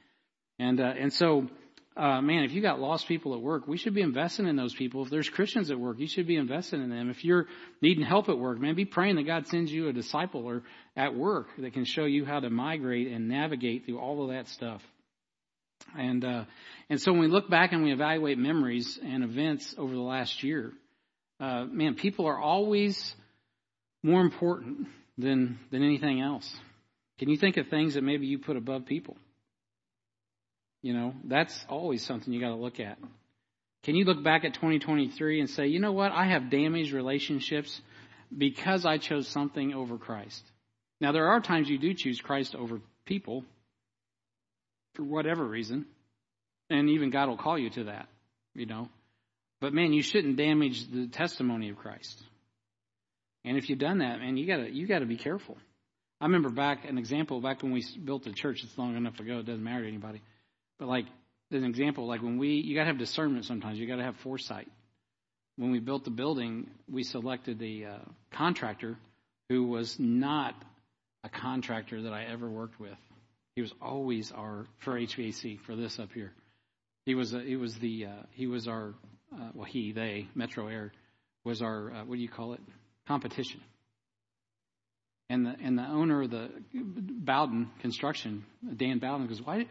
[0.57, 1.47] And uh, and so
[1.95, 4.73] uh, man, if you got lost people at work, we should be investing in those
[4.73, 5.03] people.
[5.03, 7.09] If there's Christians at work, you should be investing in them.
[7.09, 7.47] If you're
[7.81, 10.63] needing help at work, man, be praying that God sends you a disciple or
[10.95, 14.47] at work that can show you how to migrate and navigate through all of that
[14.47, 14.81] stuff.
[15.97, 16.45] And uh,
[16.89, 20.43] and so when we look back and we evaluate memories and events over the last
[20.43, 20.71] year,
[21.41, 23.15] uh, man, people are always
[24.01, 24.87] more important
[25.21, 26.53] than than anything else.
[27.19, 29.15] Can you think of things that maybe you put above people?
[30.81, 32.97] You know, that's always something you got to look at.
[33.83, 36.11] Can you look back at 2023 and say, you know what?
[36.11, 37.81] I have damaged relationships
[38.35, 40.43] because I chose something over Christ.
[40.99, 43.43] Now, there are times you do choose Christ over people
[44.95, 45.85] for whatever reason,
[46.69, 48.07] and even God will call you to that,
[48.53, 48.89] you know.
[49.59, 52.21] But man, you shouldn't damage the testimony of Christ.
[53.43, 55.57] And if you've done that, man, you gotta you gotta be careful.
[56.19, 58.63] I remember back an example back when we built the church.
[58.63, 60.21] It's long enough ago; it doesn't matter to anybody.
[60.77, 61.05] But like
[61.51, 63.79] as an example, like when we you got to have discernment sometimes.
[63.79, 64.67] You got to have foresight.
[65.57, 67.97] When we built the building, we selected the uh,
[68.31, 68.97] contractor
[69.49, 70.55] who was not
[71.23, 72.97] a contractor that I ever worked with.
[73.55, 76.31] He was always our for HVAC for this up here.
[77.05, 78.93] He was a, he was the uh, he was our
[79.33, 80.93] uh, well he they Metro Air
[81.43, 82.61] was our uh, what do you call it
[83.11, 83.59] competition.
[85.29, 88.45] And the and the owner of the Bowden Construction,
[88.77, 89.65] Dan Bowden, goes, why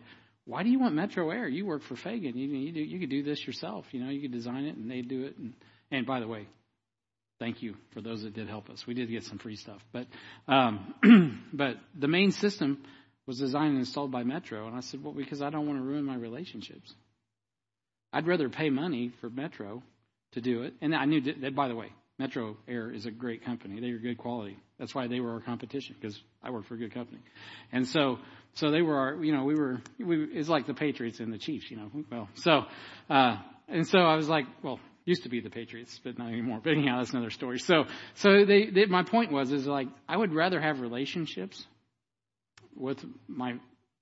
[0.45, 1.49] why do you want Metro Air?
[1.49, 2.37] You work for Fagan.
[2.37, 3.85] You, you, do, you could do this yourself.
[3.93, 5.37] You know, you could design it and they'd do it.
[5.39, 5.55] And,
[5.91, 6.47] and by the way,
[7.39, 8.87] thank you for those that did help us.
[8.87, 9.81] We did get some free stuff.
[9.93, 10.07] But,
[10.49, 12.83] um, but the main system
[13.27, 14.67] was designed and installed by Metro.
[14.67, 16.93] And I said, well, because I don't want to ruin my relationships.
[18.13, 19.83] I'd rather pay money for Metro
[20.33, 20.75] to do it.
[20.81, 23.81] And I knew that, that by the way, Metro Air is a great company.
[23.81, 24.59] They are good quality.
[24.79, 27.21] That's why they were our competition because I work for a good company.
[27.73, 28.19] And so,
[28.53, 31.39] so they were our, you know, we were, we, it's like the Patriots and the
[31.39, 32.65] Chiefs, you know, well, so,
[33.09, 36.61] uh, and so I was like, well, used to be the Patriots, but not anymore.
[36.63, 37.59] But anyhow, that's another story.
[37.59, 37.85] So,
[38.17, 41.65] so they, they my point was, is like, I would rather have relationships
[42.77, 43.55] with my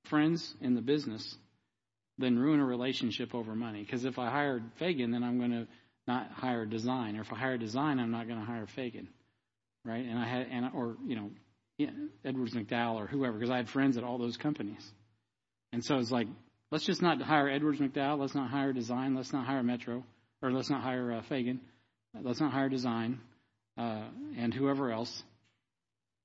[0.06, 1.36] friends in the business
[2.18, 3.84] than ruin a relationship over money.
[3.84, 5.68] Because if I hired Fagan, then I'm going to
[6.08, 7.16] not hire design.
[7.16, 9.08] Or if I hire design, I'm not going to hire Fagan.
[9.84, 10.04] Right?
[10.04, 11.30] And I had, and, or, you know,
[12.24, 14.84] Edwards McDowell or whoever, because I had friends at all those companies.
[15.72, 16.26] And so it's like,
[16.72, 18.18] let's just not hire Edwards McDowell.
[18.18, 19.14] Let's not hire Design.
[19.14, 20.04] Let's not hire Metro,
[20.42, 21.60] or let's not hire uh, Fagan.
[22.20, 23.20] Let's not hire Design
[23.76, 24.04] uh,
[24.36, 25.22] and whoever else.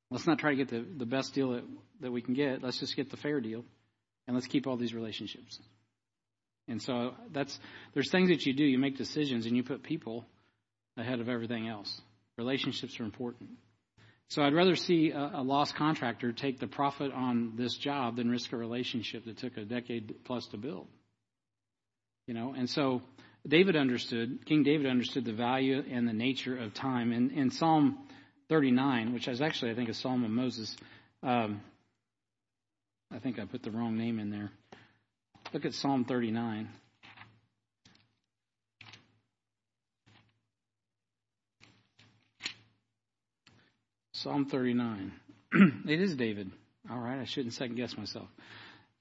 [0.10, 1.64] Let's not try to get the, the best deal that,
[2.02, 2.64] that we can get.
[2.64, 3.64] Let's just get the fair deal,
[4.28, 5.60] and let's keep all these relationships.
[6.68, 7.59] And so that's
[7.93, 8.64] there's things that you do.
[8.64, 10.26] You make decisions, and you put people
[10.97, 12.01] ahead of everything else.
[12.38, 13.49] Relationships are important.
[14.30, 18.30] So I'd rather see a, a, lost contractor take the profit on this job than
[18.30, 20.88] risk a relationship that took a decade plus to build.
[22.26, 23.01] You know, and so
[23.47, 27.11] David understood, King David understood the value and the nature of time.
[27.11, 27.99] And in Psalm
[28.49, 30.76] 39, which is actually, I think, a Psalm of Moses,
[31.22, 31.61] um,
[33.11, 34.51] I think I put the wrong name in there.
[35.54, 36.68] Look at Psalm 39.
[44.14, 45.12] Psalm 39.
[45.88, 46.49] it is David.
[46.89, 48.28] All right, I shouldn't second guess myself.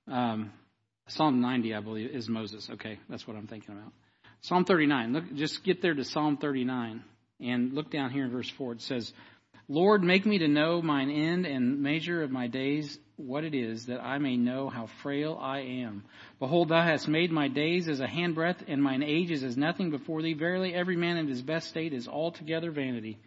[0.06, 0.52] Um,
[1.08, 2.68] Psalm 90, I believe, is Moses.
[2.70, 3.92] Okay, that's what I'm thinking about.
[4.42, 5.14] Psalm 39.
[5.14, 7.02] Look, just get there to Psalm 39
[7.40, 8.72] and look down here in verse 4.
[8.72, 9.10] It says,
[9.68, 13.86] Lord, make me to know mine end and measure of my days what it is,
[13.86, 16.04] that I may know how frail I am.
[16.38, 20.22] Behold, thou hast made my days as a handbreadth, and mine ages as nothing before
[20.22, 20.34] thee.
[20.34, 23.18] Verily, every man in his best state is altogether vanity.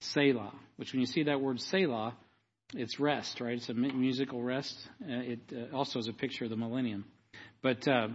[0.00, 2.14] Selah, which when you see that word Selah,
[2.74, 3.54] it's rest, right?
[3.54, 4.76] It's a musical rest.
[5.02, 7.04] Uh, it uh, also is a picture of the millennium.
[7.62, 8.08] But uh,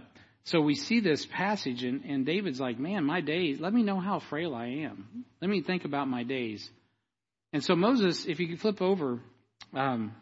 [0.44, 3.98] so we see this passage, and, and David's like, man, my days, let me know
[3.98, 5.24] how frail I am.
[5.40, 6.68] Let me think about my days.
[7.52, 9.20] And so Moses, if you could flip over
[9.74, 10.14] um,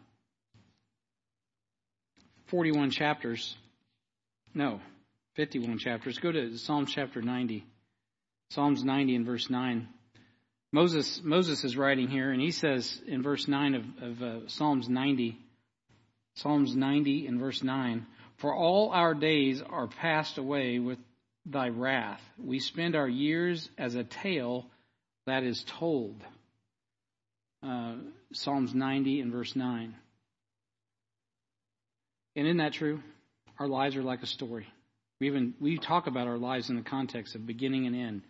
[2.47, 3.55] 41 chapters,
[4.53, 4.81] no,
[5.35, 7.65] 51 chapters, go to Psalms chapter 90.
[8.49, 9.87] Psalms 90 and verse 9.
[10.73, 14.89] Moses, Moses is writing here, and he says in verse 9 of, of uh, Psalms
[14.89, 15.37] 90,
[16.35, 18.05] Psalms 90 and verse 9,
[18.37, 20.97] For all our days are passed away with
[21.45, 22.21] thy wrath.
[22.37, 24.65] We spend our years as a tale
[25.27, 26.23] that is told.
[27.63, 27.95] Uh,
[28.33, 29.95] Psalms 90 and verse 9.
[32.35, 33.01] And isn't that true?
[33.59, 34.67] Our lives are like a story.
[35.19, 38.21] We even we talk about our lives in the context of beginning and end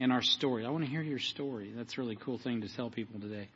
[0.00, 0.64] and our story.
[0.64, 1.72] I want to hear your story.
[1.76, 3.48] That's a really cool thing to tell people today.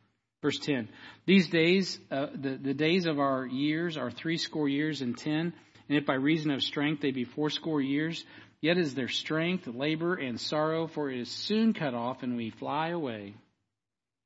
[0.42, 0.88] Verse 10.
[1.24, 5.54] These days, uh, the, the days of our years are three score years and ten,
[5.88, 8.24] and if by reason of strength they be fourscore years,
[8.60, 12.50] yet is their strength, labor, and sorrow, for it is soon cut off, and we
[12.50, 13.34] fly away.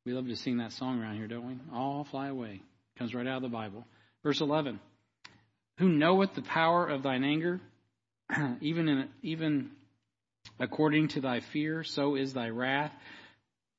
[0.07, 1.59] We love to sing that song around here, don't we?
[1.75, 2.63] All fly away.
[2.99, 3.87] Comes right out of the Bible.
[4.23, 4.81] Verse 11.
[5.79, 7.61] Who knoweth the power of thine anger?
[8.61, 9.71] even in, even
[10.59, 12.93] According to thy fear, so is thy wrath.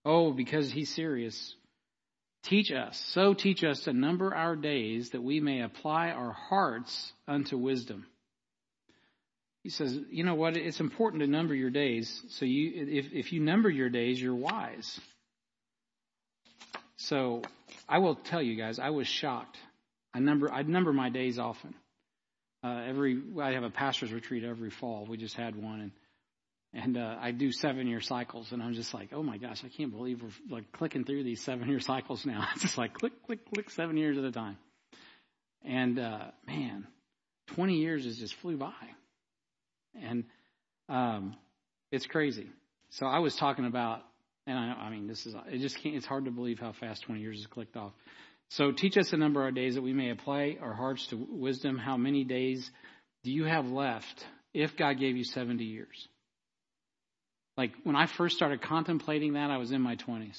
[0.03, 1.55] Oh, because he's serious.
[2.43, 7.13] Teach us, so teach us to number our days that we may apply our hearts
[7.27, 8.07] unto wisdom.
[9.61, 10.57] He says, you know what?
[10.57, 12.19] It's important to number your days.
[12.29, 14.99] So you, if, if you number your days, you're wise.
[17.07, 17.41] So
[17.87, 19.57] I will tell you guys, I was shocked.
[20.13, 21.73] I number, I number my days often.
[22.63, 25.05] Uh, every, I have a pastor's retreat every fall.
[25.09, 25.91] We just had one and
[26.73, 29.67] and uh, I do seven year cycles, and I'm just like, oh my gosh, I
[29.67, 32.47] can't believe we're like clicking through these seven year cycles now.
[32.53, 34.57] It's just like click, click, click, seven years at a time.
[35.65, 36.87] And uh, man,
[37.55, 38.71] 20 years has just flew by,
[40.01, 40.23] and
[40.87, 41.35] um,
[41.91, 42.49] it's crazy.
[42.91, 44.01] So I was talking about,
[44.47, 45.95] and I, I mean, this is it just can't.
[45.95, 47.93] It's hard to believe how fast 20 years has clicked off.
[48.49, 51.77] So teach us the number of days that we may apply our hearts to wisdom.
[51.77, 52.69] How many days
[53.23, 56.07] do you have left if God gave you 70 years?
[57.55, 60.37] Like when I first started contemplating that, I was in my 20s.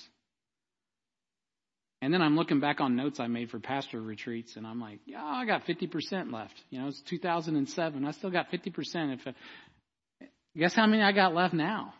[2.02, 4.98] And then I'm looking back on notes I made for pastor retreats, and I'm like,
[5.06, 6.60] yeah, I got 50% left.
[6.68, 8.04] You know, it's 2007.
[8.04, 9.14] I still got 50%.
[9.14, 10.26] If I,
[10.58, 11.94] guess how many I got left now?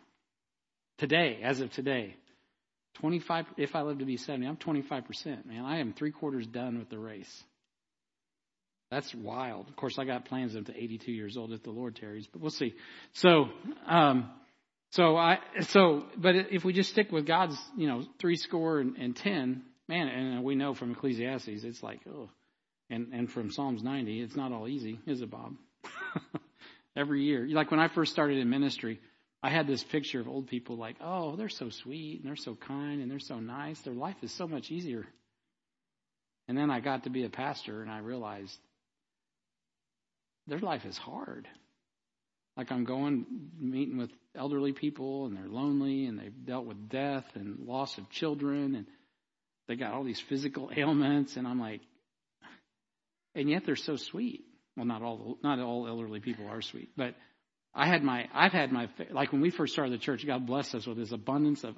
[0.97, 2.15] Today, as of today,
[2.95, 3.45] 25.
[3.57, 5.45] If I live to be 70, I'm 25%.
[5.45, 7.43] Man, I am three quarters done with the race.
[8.91, 9.69] That's wild.
[9.69, 12.41] Of course, I got plans up to 82 years old if the Lord tarries, but
[12.41, 12.75] we'll see.
[13.13, 13.47] So,
[13.87, 14.29] um,
[14.91, 18.95] so I, so, but if we just stick with God's, you know, three score and,
[18.97, 22.29] and ten, man, and we know from Ecclesiastes, it's like, oh,
[22.91, 25.55] and, and from Psalms 90, it's not all easy, is it, Bob?
[26.95, 27.47] Every year.
[27.49, 28.99] Like when I first started in ministry,
[29.43, 32.55] I had this picture of old people like, oh, they're so sweet and they're so
[32.55, 33.77] kind and they're so nice.
[33.81, 35.05] Their life is so much easier.
[36.47, 38.57] And then I got to be a pastor and I realized
[40.47, 41.45] their life is hard.
[42.55, 43.25] Like I'm going
[43.59, 48.09] meeting with elderly people and they're lonely and they've dealt with death and loss of
[48.11, 48.85] children and
[49.67, 51.81] they got all these physical ailments and I'm like
[53.35, 54.45] and yet they're so sweet.
[54.77, 57.15] Well, not all not all elderly people are sweet, but
[57.75, 60.75] I had my I've had my like when we first started the church, God blessed
[60.75, 61.75] us with this abundance of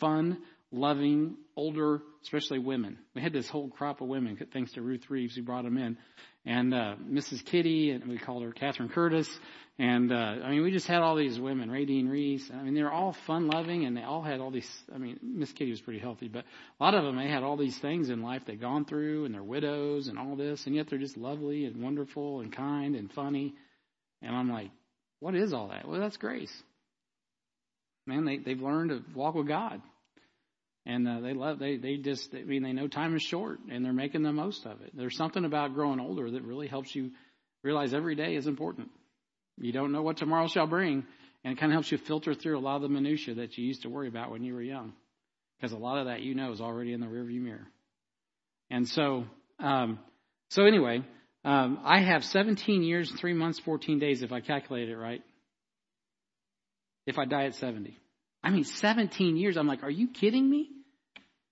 [0.00, 0.38] fun,
[0.72, 2.98] loving, older, especially women.
[3.14, 5.96] We had this whole crop of women, thanks to Ruth Reeves, who brought them in.
[6.44, 7.44] And uh, Mrs.
[7.44, 9.28] Kitty, and we called her Catherine Curtis.
[9.78, 12.50] And uh, I mean, we just had all these women, Radine Reese.
[12.52, 14.68] I mean, they were all fun loving, and they all had all these.
[14.92, 16.44] I mean, Miss Kitty was pretty healthy, but
[16.80, 19.34] a lot of them they had all these things in life they'd gone through, and
[19.34, 23.12] they're widows and all this, and yet they're just lovely and wonderful and kind and
[23.12, 23.54] funny.
[24.20, 24.70] And I'm like,
[25.20, 25.86] what is all that?
[25.88, 26.52] Well, that's grace.
[28.06, 29.82] Man, they they've learned to walk with God
[30.88, 33.84] and uh, they love they they just I mean they know time is short and
[33.84, 34.90] they're making the most of it.
[34.96, 37.10] There's something about growing older that really helps you
[37.62, 38.88] realize every day is important.
[39.58, 41.04] You don't know what tomorrow shall bring,
[41.44, 43.66] and it kind of helps you filter through a lot of the minutia that you
[43.66, 44.94] used to worry about when you were young.
[45.56, 47.66] because a lot of that you know is already in the rearview mirror.
[48.70, 49.24] And so,
[49.58, 49.98] um,
[50.50, 51.02] so anyway,
[51.44, 55.22] um, I have 17 years, three months, 14 days if I calculate it right.
[57.06, 57.96] If I die at 70,
[58.42, 59.56] I mean 17 years.
[59.56, 60.68] I'm like, are you kidding me?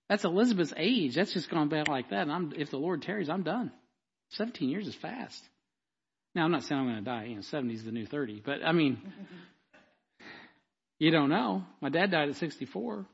[0.09, 1.15] That's Elizabeth's age.
[1.15, 2.21] That's just gone back like that.
[2.21, 3.71] And I'm, if the Lord tarries, I'm done.
[4.31, 5.41] 17 years is fast.
[6.35, 7.25] Now, I'm not saying I'm going to die.
[7.25, 8.41] You know, 70 is the new 30.
[8.45, 9.01] But, I mean,
[10.99, 11.63] you don't know.
[11.81, 13.05] My dad died at 64.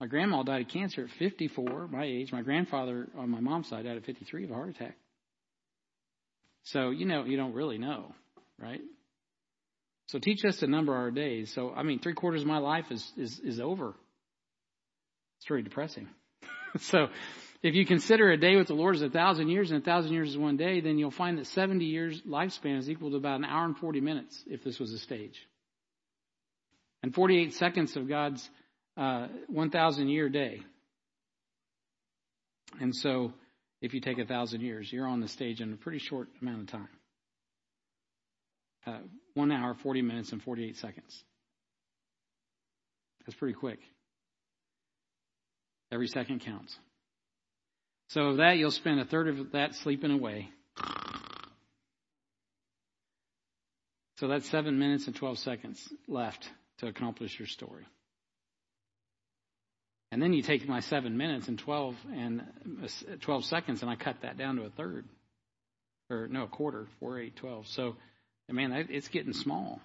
[0.00, 2.32] My grandma died of cancer at 54, my age.
[2.32, 4.96] My grandfather on my mom's side died at 53 of a heart attack.
[6.66, 8.12] So, you know, you don't really know,
[8.58, 8.80] right?
[10.08, 11.52] So teach us to number our days.
[11.52, 13.94] So, I mean, three quarters of my life is, is, is over.
[15.38, 16.08] It's very depressing.
[16.80, 17.08] so,
[17.62, 20.12] if you consider a day with the Lord is a thousand years and a thousand
[20.12, 23.38] years is one day, then you'll find that 70 years lifespan is equal to about
[23.38, 25.40] an hour and 40 minutes if this was a stage.
[27.02, 28.48] And 48 seconds of God's
[28.96, 30.62] uh, 1,000 year day.
[32.80, 33.32] And so,
[33.80, 36.62] if you take a thousand years, you're on the stage in a pretty short amount
[36.62, 36.88] of time.
[38.86, 38.98] Uh,
[39.34, 41.24] one hour, 40 minutes, and 48 seconds.
[43.26, 43.80] That's pretty quick.
[45.90, 46.76] Every second counts.
[48.08, 50.48] So of that, you'll spend a third of that sleeping away.
[54.18, 56.48] So that's seven minutes and 12 seconds left
[56.78, 57.84] to accomplish your story.
[60.12, 62.42] And then you take my seven minutes and 12 and
[62.82, 65.04] uh, 12 seconds and I cut that down to a third.
[66.08, 67.66] Or no, a quarter, four, eight, 12.
[67.68, 67.96] So,
[68.48, 69.80] man, it's getting small.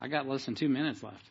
[0.00, 1.24] I got less than two minutes left.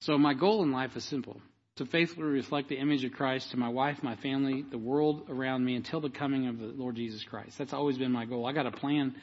[0.00, 1.40] So my goal in life is simple
[1.76, 5.64] to faithfully reflect the image of Christ to my wife, my family, the world around
[5.64, 7.58] me until the coming of the Lord Jesus Christ.
[7.58, 8.46] That's always been my goal.
[8.46, 9.14] I got a plan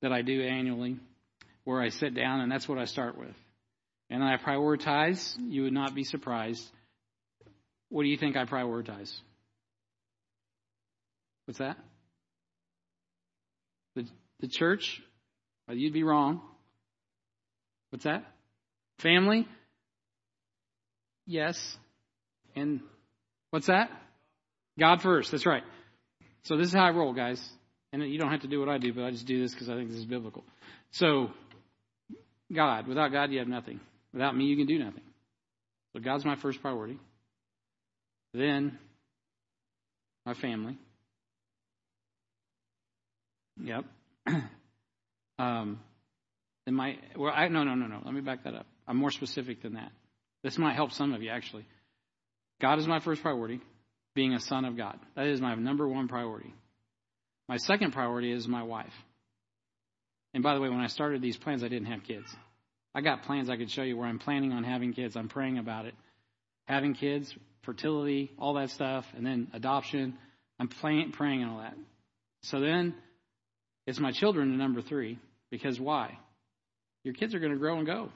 [0.00, 0.96] that I do annually
[1.64, 3.34] where I sit down and that's what I start with.
[4.12, 6.62] And I prioritize, you would not be surprised.
[7.88, 9.10] What do you think I prioritize?
[11.46, 11.78] What's that?
[13.96, 14.04] The,
[14.40, 15.00] the church?
[15.66, 16.42] Well, you'd be wrong.
[17.88, 18.24] What's that?
[18.98, 19.48] Family?
[21.26, 21.78] Yes.
[22.54, 22.80] And
[23.48, 23.88] what's that?
[24.78, 25.30] God first.
[25.30, 25.64] That's right.
[26.42, 27.42] So this is how I roll, guys.
[27.94, 29.70] And you don't have to do what I do, but I just do this because
[29.70, 30.44] I think this is biblical.
[30.90, 31.30] So,
[32.54, 32.86] God.
[32.86, 33.80] Without God, you have nothing.
[34.12, 35.02] Without me, you can do nothing.
[35.92, 36.98] So God's my first priority.
[38.34, 38.78] Then,
[40.24, 40.78] my family.
[43.62, 43.84] Yep.
[45.38, 45.80] um,
[46.64, 48.00] then my well, I no no no no.
[48.04, 48.66] Let me back that up.
[48.86, 49.92] I'm more specific than that.
[50.42, 51.66] This might help some of you actually.
[52.60, 53.60] God is my first priority,
[54.14, 54.98] being a son of God.
[55.16, 56.54] That is my number one priority.
[57.48, 58.92] My second priority is my wife.
[60.32, 62.34] And by the way, when I started these plans, I didn't have kids.
[62.94, 65.16] I got plans I could show you where I'm planning on having kids.
[65.16, 65.94] I'm praying about it.
[66.66, 67.34] Having kids,
[67.64, 70.16] fertility, all that stuff, and then adoption.
[70.58, 71.76] I'm praying, praying and all that.
[72.42, 72.94] So then
[73.86, 75.18] it's my children number three.
[75.50, 76.18] Because why?
[77.04, 78.10] Your kids are going to grow and go.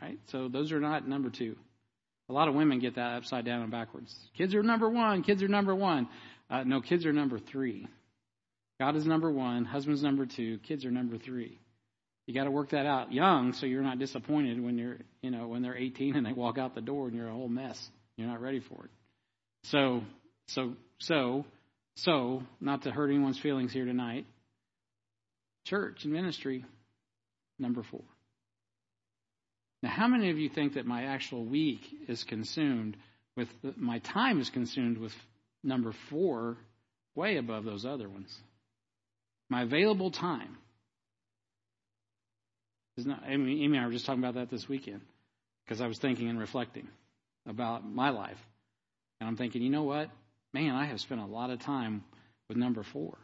[0.00, 0.18] Right?
[0.26, 1.56] So those are not number two.
[2.28, 4.14] A lot of women get that upside down and backwards.
[4.36, 5.22] Kids are number one.
[5.22, 6.08] Kids are number one.
[6.48, 7.86] Uh, no, kids are number three.
[8.78, 9.64] God is number one.
[9.64, 10.58] Husband's number two.
[10.58, 11.58] Kids are number three.
[12.30, 15.48] You got to work that out young, so you're not disappointed when you're, you know,
[15.48, 17.76] when they're 18 and they walk out the door and you're a whole mess.
[18.16, 18.90] You're not ready for it.
[19.64, 20.02] So,
[20.46, 21.44] so, so,
[21.96, 24.26] so, not to hurt anyone's feelings here tonight.
[25.66, 26.64] Church and ministry,
[27.58, 28.04] number four.
[29.82, 32.96] Now, how many of you think that my actual week is consumed
[33.36, 35.12] with, my time is consumed with
[35.64, 36.58] number four
[37.16, 38.32] way above those other ones?
[39.48, 40.58] My available time.
[43.06, 45.00] Not, Amy, Amy and I were just talking about that this weekend
[45.64, 46.88] because I was thinking and reflecting
[47.46, 48.38] about my life.
[49.20, 50.10] And I'm thinking, you know what?
[50.52, 52.04] Man, I have spent a lot of time
[52.48, 53.16] with number four.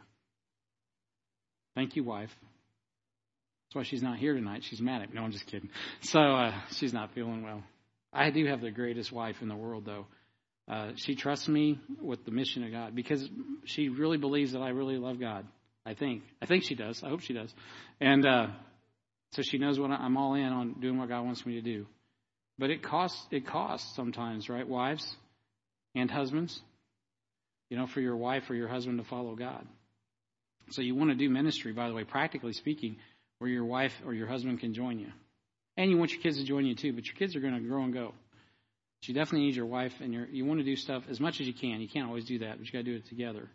[1.75, 2.33] Thank you, wife.
[3.67, 4.63] That's why she's not here tonight.
[4.63, 5.15] She's mad at me.
[5.15, 5.69] No, I'm just kidding.
[6.01, 7.63] So uh, she's not feeling well.
[8.13, 10.05] I do have the greatest wife in the world, though.
[10.67, 13.27] Uh, she trusts me with the mission of God because
[13.65, 15.45] she really believes that I really love God.
[15.85, 16.23] I think.
[16.41, 17.01] I think she does.
[17.01, 17.53] I hope she does.
[18.01, 18.47] And uh,
[19.37, 21.85] so she knows what I'm all in on doing what God wants me to do.
[22.57, 23.23] But it costs.
[23.29, 25.15] It costs sometimes, right, wives
[25.93, 26.59] and husbands.
[27.69, 29.63] You know, for your wife or your husband to follow God.
[30.71, 32.97] So you want to do ministry, by the way, practically speaking
[33.37, 35.11] where your wife or your husband can join you.
[35.75, 37.59] And you want your kids to join you too, but your kids are going to
[37.59, 38.15] grow and go.
[38.99, 41.41] But you definitely need your wife and your, you want to do stuff as much
[41.41, 41.79] as you can.
[41.79, 43.47] You can't always do that, but you got to do it together.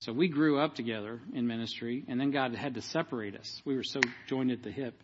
[0.00, 3.60] So we grew up together in ministry, and then God had to separate us.
[3.66, 4.94] We were so joined at the hip.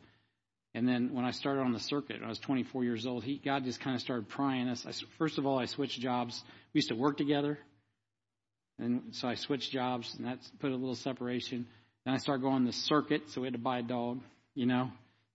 [0.75, 3.65] And then when I started on the circuit, I was 24 years old, he, God
[3.65, 4.87] just kind of started prying us.
[4.87, 6.43] I, first of all, I switched jobs.
[6.73, 7.59] We used to work together.
[8.79, 11.67] And so I switched jobs, and that put a little separation.
[12.07, 14.21] Then I started going the circuit, so we had to buy a dog,
[14.55, 14.91] you know.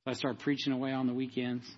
[0.06, 1.70] So I started preaching away on the weekends.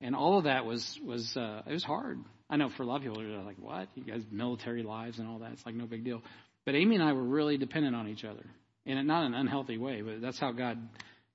[0.00, 2.18] And all of that was, was uh, it was hard.
[2.50, 3.88] I know for a lot of people, they're like, what?
[3.94, 5.52] You guys, military lives and all that.
[5.52, 6.22] It's like no big deal.
[6.66, 8.44] But Amy and I were really dependent on each other.
[8.86, 10.78] And not an unhealthy way, but that's how God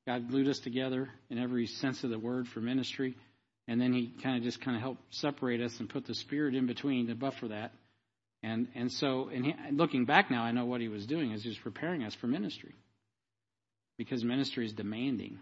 [0.05, 3.15] God glued us together in every sense of the word for ministry.
[3.67, 6.55] And then he kind of just kind of helped separate us and put the spirit
[6.55, 7.71] in between to buffer that.
[8.41, 11.43] And and so and he, looking back now, I know what he was doing is
[11.43, 12.75] just preparing us for ministry.
[13.97, 15.39] Because ministry is demanding,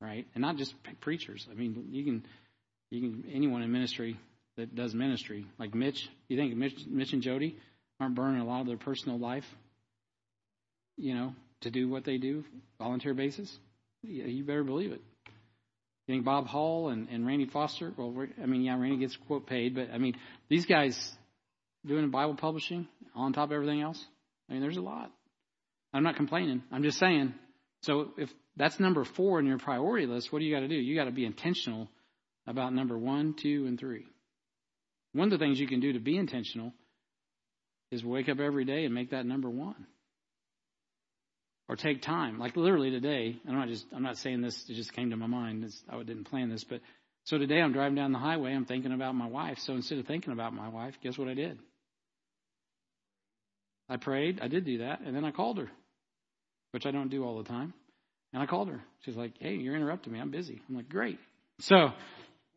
[0.00, 0.26] right?
[0.34, 1.46] And not just preachers.
[1.50, 2.26] I mean, you can
[2.90, 4.18] you can anyone in ministry
[4.56, 6.08] that does ministry, like Mitch.
[6.28, 7.56] You think Mitch, Mitch and Jody
[8.02, 9.44] aren't burning a lot of their personal life,
[10.96, 12.44] you know, to do what they do,
[12.78, 13.56] volunteer basis?
[14.02, 15.00] Yeah, you better believe it.
[16.06, 17.92] You think Bob Hall and, and Randy Foster?
[17.96, 20.16] Well, I mean, yeah, Randy gets quote paid, but I mean,
[20.48, 20.98] these guys
[21.86, 24.04] doing Bible publishing on top of everything else.
[24.50, 25.12] I mean, there's a lot.
[25.94, 26.62] I'm not complaining.
[26.72, 27.34] I'm just saying.
[27.82, 30.74] So if that's number four in your priority list, what do you got to do?
[30.74, 31.88] You got to be intentional
[32.46, 34.06] about number one, two, and three.
[35.12, 36.72] One of the things you can do to be intentional
[37.92, 39.86] is wake up every day and make that number one
[41.68, 42.38] or take time.
[42.38, 45.26] Like literally today, I'm not just I'm not saying this; it just came to my
[45.26, 45.64] mind.
[45.64, 46.80] It's, I didn't plan this, but
[47.24, 48.52] so today I'm driving down the highway.
[48.52, 49.58] I'm thinking about my wife.
[49.60, 51.58] So instead of thinking about my wife, guess what I did?
[53.88, 54.40] I prayed.
[54.40, 55.70] I did do that, and then I called her,
[56.72, 57.74] which I don't do all the time.
[58.32, 58.80] And I called her.
[59.04, 60.20] She's like, "Hey, you're interrupting me.
[60.20, 61.18] I'm busy." I'm like, "Great."
[61.60, 61.92] So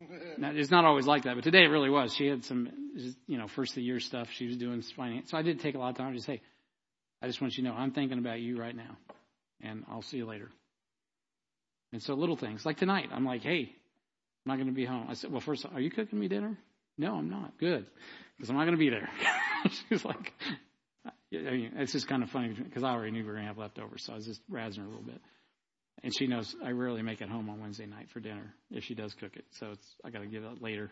[0.00, 2.14] it's not always like that, but today it really was.
[2.14, 2.68] She had some,
[3.26, 4.28] you know, first of the year stuff.
[4.32, 6.40] She was doing finance, so I did take a lot of time to say,
[7.22, 8.96] I just want you to know I'm thinking about you right now,
[9.62, 10.50] and I'll see you later.
[11.92, 13.72] And so little things like tonight, I'm like, hey,
[14.44, 15.06] I'm not going to be home.
[15.08, 16.58] I said, well, first, are you cooking me dinner?
[16.98, 17.58] No, I'm not.
[17.58, 17.86] Good,
[18.36, 19.08] because I'm not going to be there.
[19.88, 20.32] She's like,
[21.32, 23.48] I mean, it's just kind of funny because I already knew we were going to
[23.48, 25.20] have leftovers, so I was just razzing her a little bit.
[26.02, 28.94] And she knows I rarely make it home on Wednesday night for dinner if she
[28.94, 30.90] does cook it, so it's I got to give it later.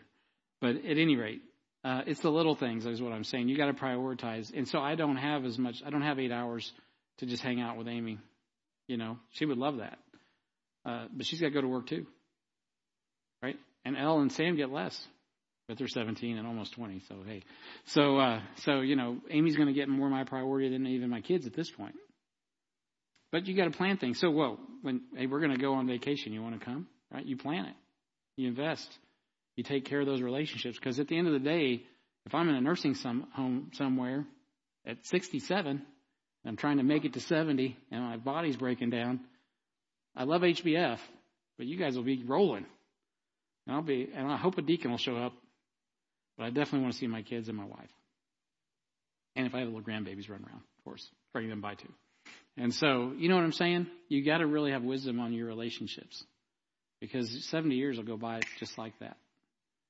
[0.61, 1.41] But at any rate,
[1.83, 3.47] uh, it's the little things, is what I'm saying.
[3.47, 4.51] You got to prioritize.
[4.55, 5.83] And so I don't have as much.
[5.85, 6.71] I don't have eight hours
[7.19, 8.17] to just hang out with Amy.
[8.87, 9.99] You know, she would love that,
[10.85, 12.05] uh, but she's got to go to work too,
[13.41, 13.57] right?
[13.83, 14.99] And Elle and Sam get less,
[15.67, 17.01] but they're 17 and almost 20.
[17.07, 17.43] So hey,
[17.87, 21.09] so uh, so you know, Amy's going to get more of my priority than even
[21.09, 21.95] my kids at this point.
[23.35, 24.19] But you got to plan things.
[24.19, 27.25] So well, when hey, we're going to go on vacation, you want to come, right?
[27.25, 27.75] You plan it,
[28.37, 28.87] you invest
[29.55, 30.77] you take care of those relationships.
[30.77, 31.83] Because at the end of the day,
[32.25, 34.25] if I'm in a nursing some, home somewhere
[34.85, 35.81] at 67, and
[36.45, 39.21] I'm trying to make it to 70, and my body's breaking down,
[40.15, 40.99] I love HBF,
[41.57, 42.65] but you guys will be rolling.
[43.65, 45.33] And I'll be, and I hope a deacon will show up,
[46.37, 47.89] but I definitely want to see my kids and my wife.
[49.35, 51.91] And if I have little grandbabies run around, of course, bring them by too.
[52.57, 53.87] And so, you know what I'm saying?
[54.07, 56.23] You got to really have wisdom on your relationships
[57.01, 59.17] because 70 years will go by just like that.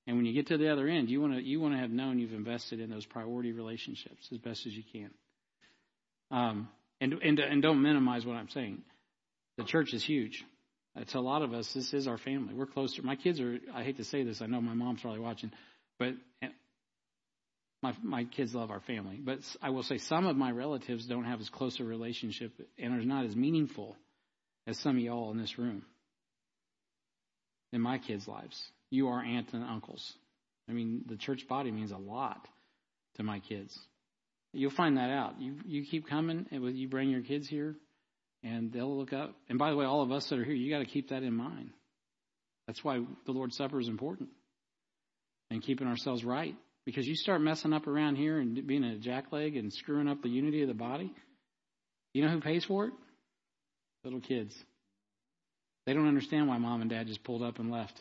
[0.08, 1.90] And when you get to the other end, you want to you want to have
[1.90, 5.10] known you've invested in those priority relationships as best as you can.
[6.30, 6.70] Um,
[7.02, 8.84] and and and don't minimize what I'm saying.
[9.58, 10.44] The church is huge.
[11.10, 12.54] To a lot of us, this is our family.
[12.54, 13.02] We're closer.
[13.02, 13.60] My kids are.
[13.74, 14.42] I hate to say this.
[14.42, 15.52] I know my mom's probably watching,
[16.00, 16.14] but
[17.86, 19.20] my my kids love our family.
[19.24, 22.94] But I will say some of my relatives don't have as close a relationship and
[22.94, 23.98] are not as meaningful
[24.68, 25.84] as some of y'all in this room
[27.72, 30.14] in my kids' lives you are aunts and uncles.
[30.70, 32.48] I mean, the church body means a lot
[33.16, 33.78] to my kids.
[34.54, 35.40] You'll find that out.
[35.40, 37.76] You you keep coming, and you bring your kids here,
[38.44, 39.36] and they'll look up.
[39.50, 41.24] And by the way, all of us that are here, you got to keep that
[41.24, 41.72] in mind.
[42.68, 44.30] That's why the Lord's Supper is important,
[45.52, 46.56] and keeping ourselves right.
[46.86, 50.30] Because you start messing up around here and being a jackleg and screwing up the
[50.30, 51.12] unity of the body,
[52.14, 52.94] you know who pays for it?
[54.04, 54.56] Little kids.
[55.86, 58.00] They don't understand why mom and dad just pulled up and left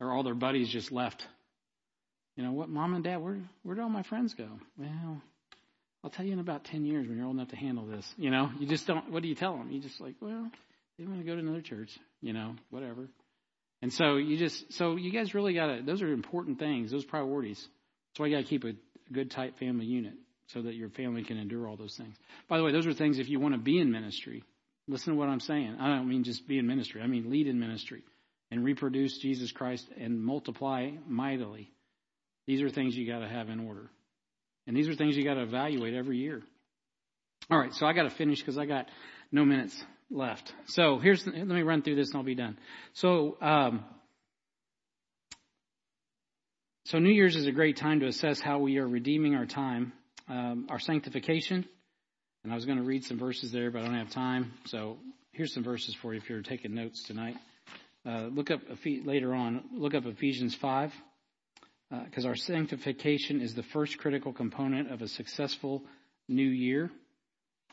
[0.00, 1.26] or all their buddies just left.
[2.36, 4.48] You know what, mom and dad, where where did all my friends go?
[4.78, 5.22] Well,
[6.04, 8.06] I'll tell you in about ten years when you're old enough to handle this.
[8.18, 9.10] You know, you just don't.
[9.10, 9.70] What do you tell them?
[9.70, 10.50] You just like, well,
[10.98, 11.98] they want to go to another church.
[12.20, 13.08] You know, whatever.
[13.82, 15.82] And so you just so you guys really got to.
[15.82, 16.90] Those are important things.
[16.90, 17.64] Those priorities.
[18.16, 18.72] Why you got to keep a
[19.12, 20.14] good tight family unit
[20.46, 22.16] so that your family can endure all those things.
[22.48, 24.42] By the way, those are things if you want to be in ministry.
[24.88, 25.76] Listen to what I'm saying.
[25.80, 27.02] I don't mean just be in ministry.
[27.02, 28.02] I mean lead in ministry
[28.50, 31.72] and reproduce Jesus Christ and multiply mightily.
[32.46, 33.90] These are things you got to have in order.
[34.66, 36.42] And these are things you got to evaluate every year.
[37.50, 38.86] All right, so I got to finish because I got
[39.32, 39.76] no minutes
[40.10, 40.52] left.
[40.66, 42.58] So here's let me run through this and I'll be done.
[42.94, 43.84] So um,
[46.84, 49.92] so New Year's is a great time to assess how we are redeeming our time,
[50.28, 51.66] um, our sanctification.
[52.44, 54.52] And I was going to read some verses there, but I don't have time.
[54.66, 54.98] So
[55.32, 57.36] here's some verses for you if you're taking notes tonight.
[58.08, 58.60] Uh, look up
[59.04, 59.64] later on.
[59.72, 60.92] Look up Ephesians five,
[62.04, 65.82] because uh, our sanctification is the first critical component of a successful
[66.28, 66.92] new year.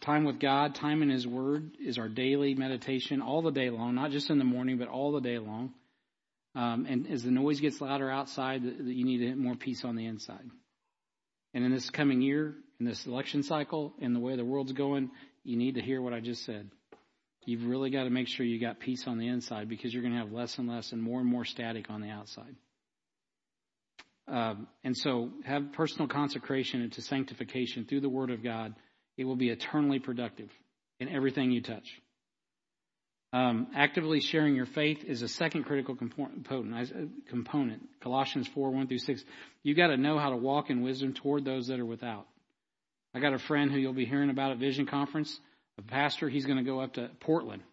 [0.03, 3.95] Time with God, time in His Word is our daily meditation all the day long,
[3.95, 5.71] not just in the morning, but all the day long.
[6.55, 10.43] Um, and as the noise gets louder outside, you need more peace on the inside.
[11.53, 15.09] And in this coming year, in this election cycle, in the way the world's going,
[15.45, 16.69] you need to hear what I just said.
[17.45, 20.15] You've really got to make sure you got peace on the inside because you're going
[20.15, 22.55] to have less and less and more and more static on the outside.
[24.27, 28.75] Um, and so have personal consecration into sanctification through the Word of God
[29.17, 30.49] it will be eternally productive
[30.99, 31.87] in everything you touch.
[33.33, 36.47] Um, actively sharing your faith is a second critical component.
[37.27, 37.81] component.
[38.01, 39.23] Colossians 4, 1 through 6.
[39.63, 42.27] You got to know how to walk in wisdom toward those that are without.
[43.15, 45.39] I got a friend who you'll be hearing about at Vision Conference,
[45.79, 46.29] a pastor.
[46.29, 47.63] He's going to go up to Portland.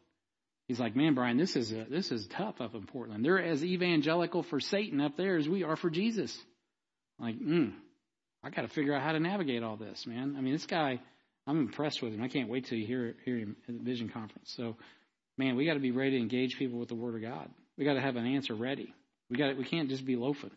[0.66, 3.24] He's like, man, Brian, this is a, this is tough up in Portland.
[3.24, 6.36] They're as evangelical for Satan up there as we are for Jesus.
[7.18, 7.68] I'm like, hmm,
[8.42, 10.36] I got to figure out how to navigate all this, man.
[10.38, 11.00] I mean, this guy,
[11.51, 12.22] I'm impressed with him.
[12.22, 14.52] I can't wait till you hear hear him at the Vision Conference.
[14.56, 14.77] So,
[15.36, 17.51] man, we got to be ready to engage people with the Word of God.
[17.77, 18.94] We got to have an answer ready.
[19.28, 20.52] We got we can't just be loafing.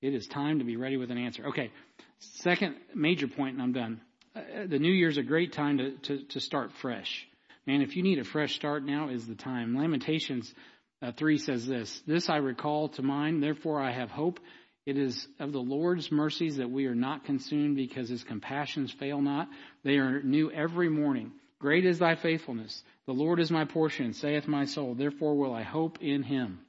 [0.00, 1.46] It is time to be ready with an answer.
[1.46, 1.70] Okay,
[2.18, 4.00] second major point, and I'm done.
[4.34, 7.24] Uh, the New Year's a great time to, to to start fresh.
[7.64, 9.76] Man, if you need a fresh start, now is the time.
[9.76, 10.52] Lamentations
[11.00, 14.40] uh, three says this: "This I recall to mind, therefore I have hope."
[14.84, 19.20] It is of the Lord's mercies that we are not consumed because his compassions fail
[19.20, 19.48] not.
[19.84, 21.32] They are new every morning.
[21.60, 22.82] Great is thy faithfulness.
[23.06, 24.94] The Lord is my portion, saith my soul.
[24.94, 26.60] Therefore will I hope in him.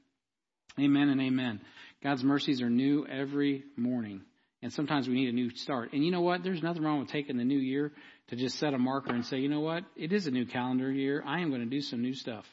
[0.80, 1.61] Amen and amen.
[2.03, 4.22] God's mercies are new every morning.
[4.61, 5.94] And sometimes we need a new start.
[5.94, 6.44] And you know what?
[6.44, 7.91] There's nothing wrong with taking the new year
[8.27, 9.84] to just set a marker and say, you know what?
[9.95, 11.23] It is a new calendar year.
[11.26, 12.45] I am going to do some new stuff.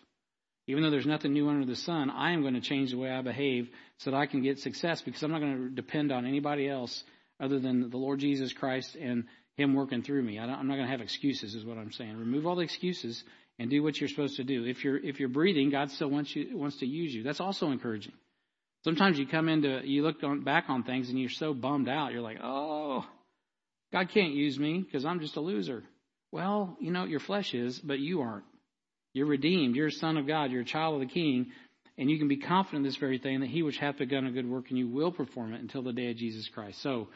[0.70, 3.10] Even though there's nothing new under the sun, I am going to change the way
[3.10, 3.68] I behave
[3.98, 7.02] so that I can get success because I'm not going to depend on anybody else
[7.40, 9.24] other than the Lord Jesus Christ and
[9.56, 10.38] Him working through me.
[10.38, 12.16] I'm not going to have excuses, is what I'm saying.
[12.16, 13.22] Remove all the excuses
[13.58, 14.64] and do what you're supposed to do.
[14.64, 17.24] If you're if you're breathing, God still wants you wants to use you.
[17.24, 18.12] That's also encouraging.
[18.84, 22.12] Sometimes you come into you look on, back on things and you're so bummed out.
[22.12, 23.04] You're like, oh,
[23.92, 25.82] God can't use me because I'm just a loser.
[26.30, 28.44] Well, you know your flesh is, but you aren't.
[29.12, 29.76] You're redeemed.
[29.76, 30.50] You're a son of God.
[30.50, 31.52] You're a child of the King.
[31.98, 34.30] And you can be confident in this very thing that he which hath begun a
[34.30, 36.80] good work and you will perform it until the day of Jesus Christ.
[36.80, 37.08] So,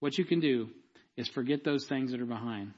[0.00, 0.68] what you can do
[1.16, 2.72] is forget those things that are behind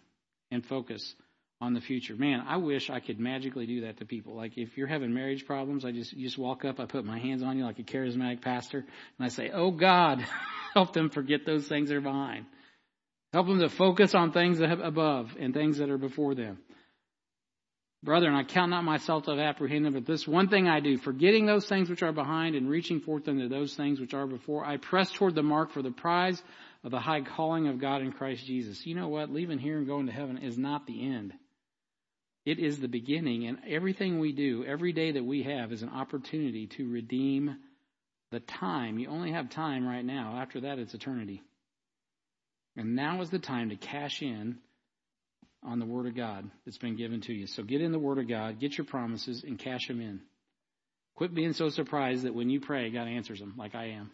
[0.51, 1.14] and focus
[1.60, 2.14] on the future.
[2.14, 4.36] Man, I wish I could magically do that to people.
[4.36, 7.18] Like if you're having marriage problems, I just you just walk up, I put my
[7.18, 10.24] hands on you like a charismatic pastor, and I say, "Oh God,
[10.74, 12.46] help them forget those things that are behind.
[13.32, 16.59] Help them to focus on things above and things that are before them."
[18.05, 21.47] Brethren, I count not myself to have apprehended, but this one thing I do, forgetting
[21.47, 24.76] those things which are behind and reaching forth unto those things which are before, I
[24.76, 26.43] press toward the mark for the prize
[26.85, 28.85] of the high calling of God in Christ Jesus.
[28.85, 29.32] You know what?
[29.32, 31.32] Leaving here and going to heaven is not the end.
[32.44, 35.89] It is the beginning, and everything we do, every day that we have, is an
[35.89, 37.56] opportunity to redeem
[38.31, 38.98] the time.
[38.98, 40.36] You only have time right now.
[40.43, 41.43] After that, it's eternity.
[42.76, 44.59] And now is the time to cash in
[45.65, 47.47] on the Word of God that's been given to you.
[47.47, 50.20] So get in the Word of God, get your promises, and cash them in.
[51.16, 54.11] Quit being so surprised that when you pray, God answers them, like I am.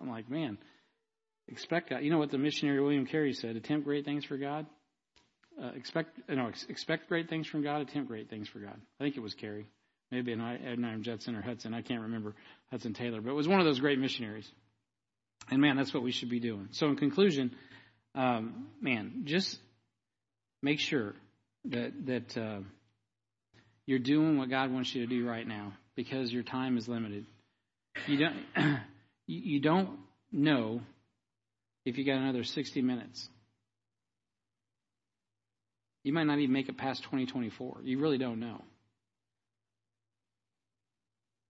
[0.00, 0.58] I'm like, man,
[1.48, 2.02] expect God.
[2.02, 3.56] You know what the missionary William Carey said?
[3.56, 4.66] Attempt great things for God.
[5.62, 7.82] Uh, expect, you know, expect great things from God.
[7.82, 8.80] Attempt great things for God.
[8.98, 9.66] I think it was Carey,
[10.10, 11.74] maybe an Adoniram Judson or Hudson.
[11.74, 12.34] I can't remember
[12.70, 14.50] Hudson Taylor, but it was one of those great missionaries.
[15.50, 16.68] And man, that's what we should be doing.
[16.72, 17.54] So in conclusion,
[18.14, 19.58] um, man, just
[20.62, 21.14] make sure
[21.66, 22.60] that that uh,
[23.86, 27.26] you're doing what God wants you to do right now because your time is limited.
[28.06, 28.80] You don't
[29.26, 29.98] you don't
[30.32, 30.80] know
[31.84, 33.28] if you got another 60 minutes.
[36.02, 37.80] You might not even make it past 2024.
[37.82, 38.62] You really don't know.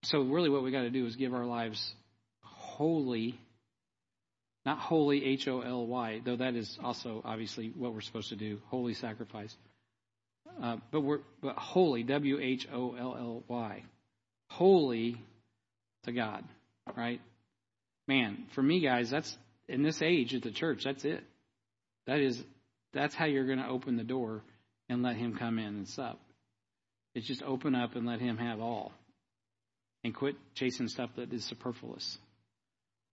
[0.05, 1.95] So really what we got to do is give our lives
[2.43, 3.39] wholly
[4.71, 8.37] not holy, H O L Y, though that is also obviously what we're supposed to
[8.37, 9.55] do, holy sacrifice.
[10.63, 13.83] Uh, but we're but wholly, W H O L L Y,
[14.49, 15.21] wholly
[16.05, 16.45] to God,
[16.97, 17.21] right?
[18.07, 19.37] Man, for me, guys, that's
[19.69, 20.83] in this age at the church.
[20.85, 21.25] That's it.
[22.07, 22.41] That is
[22.93, 24.43] that's how you're going to open the door
[24.89, 26.21] and let Him come in and sup.
[27.17, 28.93] It's just open up and let Him have all.
[30.05, 32.19] And quit chasing stuff that is superfluous.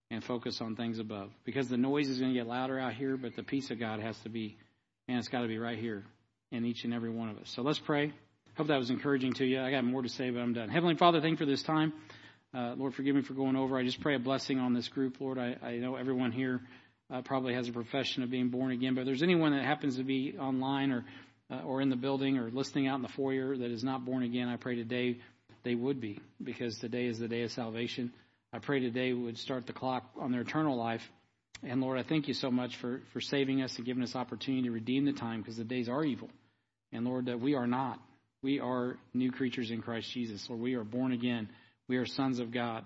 [0.09, 1.31] And focus on things above.
[1.43, 3.99] Because the noise is going to get louder out here, but the peace of God
[3.99, 4.55] has to be,
[5.07, 6.05] man, it's got to be right here
[6.49, 7.51] in each and every one of us.
[7.53, 8.13] So let's pray.
[8.55, 9.59] Hope that was encouraging to you.
[9.61, 10.69] I got more to say, but I'm done.
[10.69, 11.91] Heavenly Father, thank you for this time.
[12.53, 13.77] Uh, Lord, forgive me for going over.
[13.77, 15.37] I just pray a blessing on this group, Lord.
[15.37, 16.61] I, I know everyone here
[17.11, 19.97] uh, probably has a profession of being born again, but if there's anyone that happens
[19.97, 21.05] to be online or
[21.49, 24.23] uh, or in the building or listening out in the foyer that is not born
[24.23, 25.17] again, I pray today
[25.63, 28.13] they would be, because today is the day of salvation.
[28.53, 31.01] I pray today would start the clock on their eternal life.
[31.63, 34.63] And Lord, I thank you so much for, for saving us and giving us opportunity
[34.63, 36.29] to redeem the time because the days are evil.
[36.91, 37.99] And Lord, that we are not.
[38.41, 40.47] We are new creatures in Christ Jesus.
[40.49, 41.49] Lord, we are born again.
[41.87, 42.85] We are sons of God.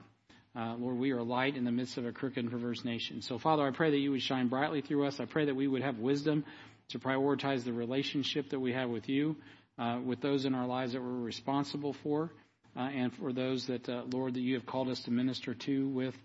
[0.56, 3.22] Uh, Lord, we are light in the midst of a crooked and perverse nation.
[3.22, 5.20] So, Father, I pray that you would shine brightly through us.
[5.20, 6.44] I pray that we would have wisdom
[6.90, 9.38] to prioritize the relationship that we have with you,
[9.78, 12.32] uh, with those in our lives that we're responsible for,
[12.80, 16.16] and for those that, uh, Lord, that you have called us to minister to, with,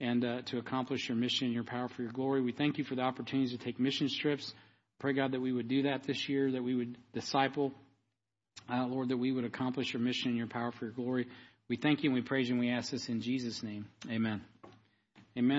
[0.00, 2.40] and uh, to accomplish your mission and your power for your glory.
[2.40, 4.52] We thank you for the opportunities to take mission trips.
[4.98, 7.72] Pray, God, that we would do that this year, that we would disciple,
[8.72, 11.26] uh, Lord, that we would accomplish your mission and your power for your glory.
[11.68, 13.86] We thank you and we praise you and we ask this in Jesus' name.
[14.10, 14.42] Amen.
[15.38, 15.58] Amen.